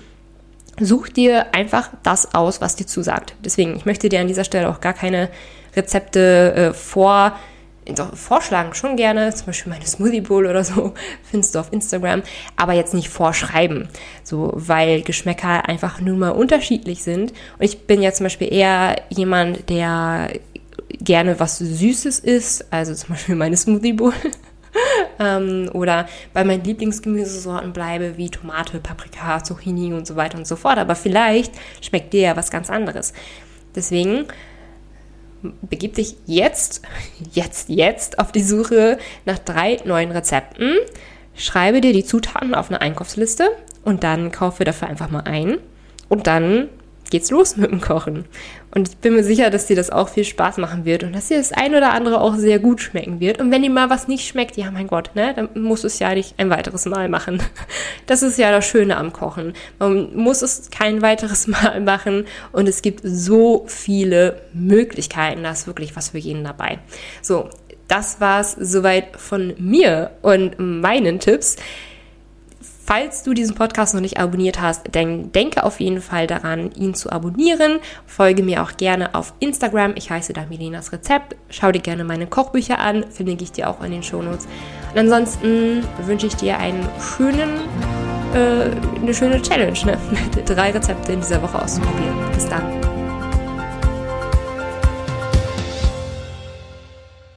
Such 0.80 1.08
dir 1.08 1.54
einfach 1.54 1.90
das 2.02 2.34
aus, 2.34 2.60
was 2.60 2.76
dir 2.76 2.86
zusagt. 2.86 3.34
Deswegen, 3.44 3.76
ich 3.76 3.84
möchte 3.84 4.08
dir 4.08 4.20
an 4.20 4.28
dieser 4.28 4.44
Stelle 4.44 4.68
auch 4.68 4.80
gar 4.80 4.94
keine 4.94 5.28
Rezepte 5.76 6.54
äh, 6.54 6.74
vor 6.74 7.36
vorschlagen 8.14 8.74
schon 8.74 8.96
gerne, 8.96 9.34
zum 9.34 9.46
Beispiel 9.46 9.72
meine 9.72 9.86
Smoothie 9.86 10.20
Bowl 10.20 10.46
oder 10.46 10.64
so, 10.64 10.94
findest 11.22 11.54
du 11.54 11.58
auf 11.58 11.72
Instagram, 11.72 12.22
aber 12.56 12.74
jetzt 12.74 12.94
nicht 12.94 13.08
vorschreiben, 13.08 13.88
so, 14.22 14.52
weil 14.54 15.02
Geschmäcker 15.02 15.68
einfach 15.68 16.00
nun 16.00 16.18
mal 16.18 16.30
unterschiedlich 16.30 17.02
sind. 17.02 17.32
Und 17.58 17.64
ich 17.64 17.86
bin 17.86 18.02
ja 18.02 18.12
zum 18.12 18.24
Beispiel 18.24 18.52
eher 18.52 18.96
jemand, 19.08 19.70
der 19.70 20.32
gerne 21.00 21.40
was 21.40 21.58
Süßes 21.58 22.18
isst, 22.18 22.66
also 22.70 22.94
zum 22.94 23.10
Beispiel 23.10 23.36
meine 23.36 23.56
Smoothie 23.56 23.94
Bowl. 23.94 24.12
ähm, 25.18 25.70
oder 25.72 26.06
bei 26.32 26.44
meinen 26.44 26.64
Lieblingsgemüsesorten 26.64 27.72
bleibe, 27.72 28.16
wie 28.16 28.30
Tomate, 28.30 28.78
Paprika, 28.78 29.42
Zucchini 29.42 29.92
und 29.92 30.06
so 30.06 30.16
weiter 30.16 30.38
und 30.38 30.46
so 30.46 30.56
fort. 30.56 30.78
Aber 30.78 30.94
vielleicht 30.94 31.52
schmeckt 31.80 32.12
dir 32.12 32.20
ja 32.20 32.36
was 32.36 32.50
ganz 32.50 32.70
anderes. 32.70 33.12
Deswegen 33.74 34.26
begib 35.62 35.94
dich 35.94 36.16
jetzt, 36.26 36.82
jetzt, 37.32 37.68
jetzt 37.68 38.18
auf 38.18 38.32
die 38.32 38.42
Suche 38.42 38.98
nach 39.24 39.38
drei 39.38 39.78
neuen 39.84 40.10
Rezepten. 40.10 40.74
Schreibe 41.34 41.80
dir 41.80 41.92
die 41.92 42.04
Zutaten 42.04 42.54
auf 42.54 42.68
eine 42.68 42.80
Einkaufsliste 42.80 43.50
und 43.84 44.02
dann 44.02 44.32
kaufe 44.32 44.64
dafür 44.64 44.88
einfach 44.88 45.10
mal 45.10 45.22
ein. 45.22 45.58
Und 46.08 46.26
dann 46.26 46.68
geht's 47.10 47.30
los 47.30 47.56
mit 47.56 47.70
dem 47.70 47.80
Kochen. 47.80 48.24
Und 48.70 48.88
ich 48.88 48.96
bin 48.98 49.14
mir 49.14 49.24
sicher, 49.24 49.50
dass 49.50 49.66
dir 49.66 49.76
das 49.76 49.90
auch 49.90 50.08
viel 50.08 50.24
Spaß 50.24 50.58
machen 50.58 50.84
wird 50.84 51.02
und 51.02 51.14
dass 51.14 51.28
dir 51.28 51.38
das 51.38 51.52
ein 51.52 51.74
oder 51.74 51.92
andere 51.92 52.20
auch 52.20 52.36
sehr 52.36 52.58
gut 52.58 52.80
schmecken 52.80 53.18
wird. 53.18 53.40
Und 53.40 53.50
wenn 53.50 53.62
dir 53.62 53.70
mal 53.70 53.88
was 53.90 54.08
nicht 54.08 54.28
schmeckt, 54.28 54.56
ja 54.56 54.70
mein 54.70 54.86
Gott, 54.86 55.14
ne, 55.14 55.32
dann 55.34 55.48
musst 55.54 55.84
du 55.84 55.86
es 55.86 55.98
ja 55.98 56.14
nicht 56.14 56.34
ein 56.38 56.50
weiteres 56.50 56.84
Mal 56.86 57.08
machen. 57.08 57.42
Das 58.06 58.22
ist 58.22 58.38
ja 58.38 58.50
das 58.50 58.64
Schöne 58.64 58.96
am 58.96 59.12
Kochen. 59.12 59.52
Man 59.78 60.16
muss 60.16 60.40
es 60.40 60.70
kein 60.70 61.02
weiteres 61.02 61.46
Mal 61.46 61.80
machen 61.80 62.24
und 62.52 62.66
es 62.66 62.80
gibt 62.80 63.00
so 63.04 63.64
viele 63.66 64.40
Möglichkeiten. 64.54 65.42
Da 65.42 65.50
ist 65.50 65.66
wirklich 65.66 65.94
was 65.94 66.10
für 66.10 66.18
jeden 66.18 66.42
dabei. 66.42 66.78
So, 67.20 67.50
das 67.86 68.20
war's 68.20 68.52
soweit 68.58 69.16
von 69.16 69.54
mir 69.58 70.12
und 70.22 70.58
meinen 70.58 71.20
Tipps. 71.20 71.56
Falls 72.88 73.22
du 73.22 73.34
diesen 73.34 73.54
Podcast 73.54 73.92
noch 73.92 74.00
nicht 74.00 74.18
abonniert 74.18 74.62
hast, 74.62 74.86
dann 74.92 75.30
denke 75.30 75.64
auf 75.64 75.78
jeden 75.78 76.00
Fall 76.00 76.26
daran, 76.26 76.72
ihn 76.72 76.94
zu 76.94 77.12
abonnieren. 77.12 77.80
Folge 78.06 78.42
mir 78.42 78.62
auch 78.62 78.78
gerne 78.78 79.14
auf 79.14 79.34
Instagram. 79.40 79.92
Ich 79.96 80.10
heiße 80.10 80.32
da 80.32 80.46
Melenas 80.48 80.90
Rezept. 80.90 81.36
Schau 81.50 81.70
dir 81.70 81.82
gerne 81.82 82.02
meine 82.02 82.26
Kochbücher 82.26 82.78
an, 82.78 83.04
verlinke 83.10 83.44
ich 83.44 83.52
dir 83.52 83.68
auch 83.68 83.84
in 83.84 83.90
den 83.90 84.02
Shownotes. 84.02 84.48
Und 84.94 85.00
ansonsten 85.00 85.84
wünsche 86.06 86.28
ich 86.28 86.36
dir 86.36 86.56
einen 86.56 86.88
schönen, 86.98 87.60
äh, 88.32 88.70
eine 89.02 89.12
schöne 89.12 89.42
Challenge, 89.42 89.78
ne? 89.84 89.98
drei 90.46 90.70
Rezepte 90.70 91.12
in 91.12 91.20
dieser 91.20 91.42
Woche 91.42 91.60
auszuprobieren. 91.60 92.16
Bis 92.32 92.48
dann. 92.48 92.97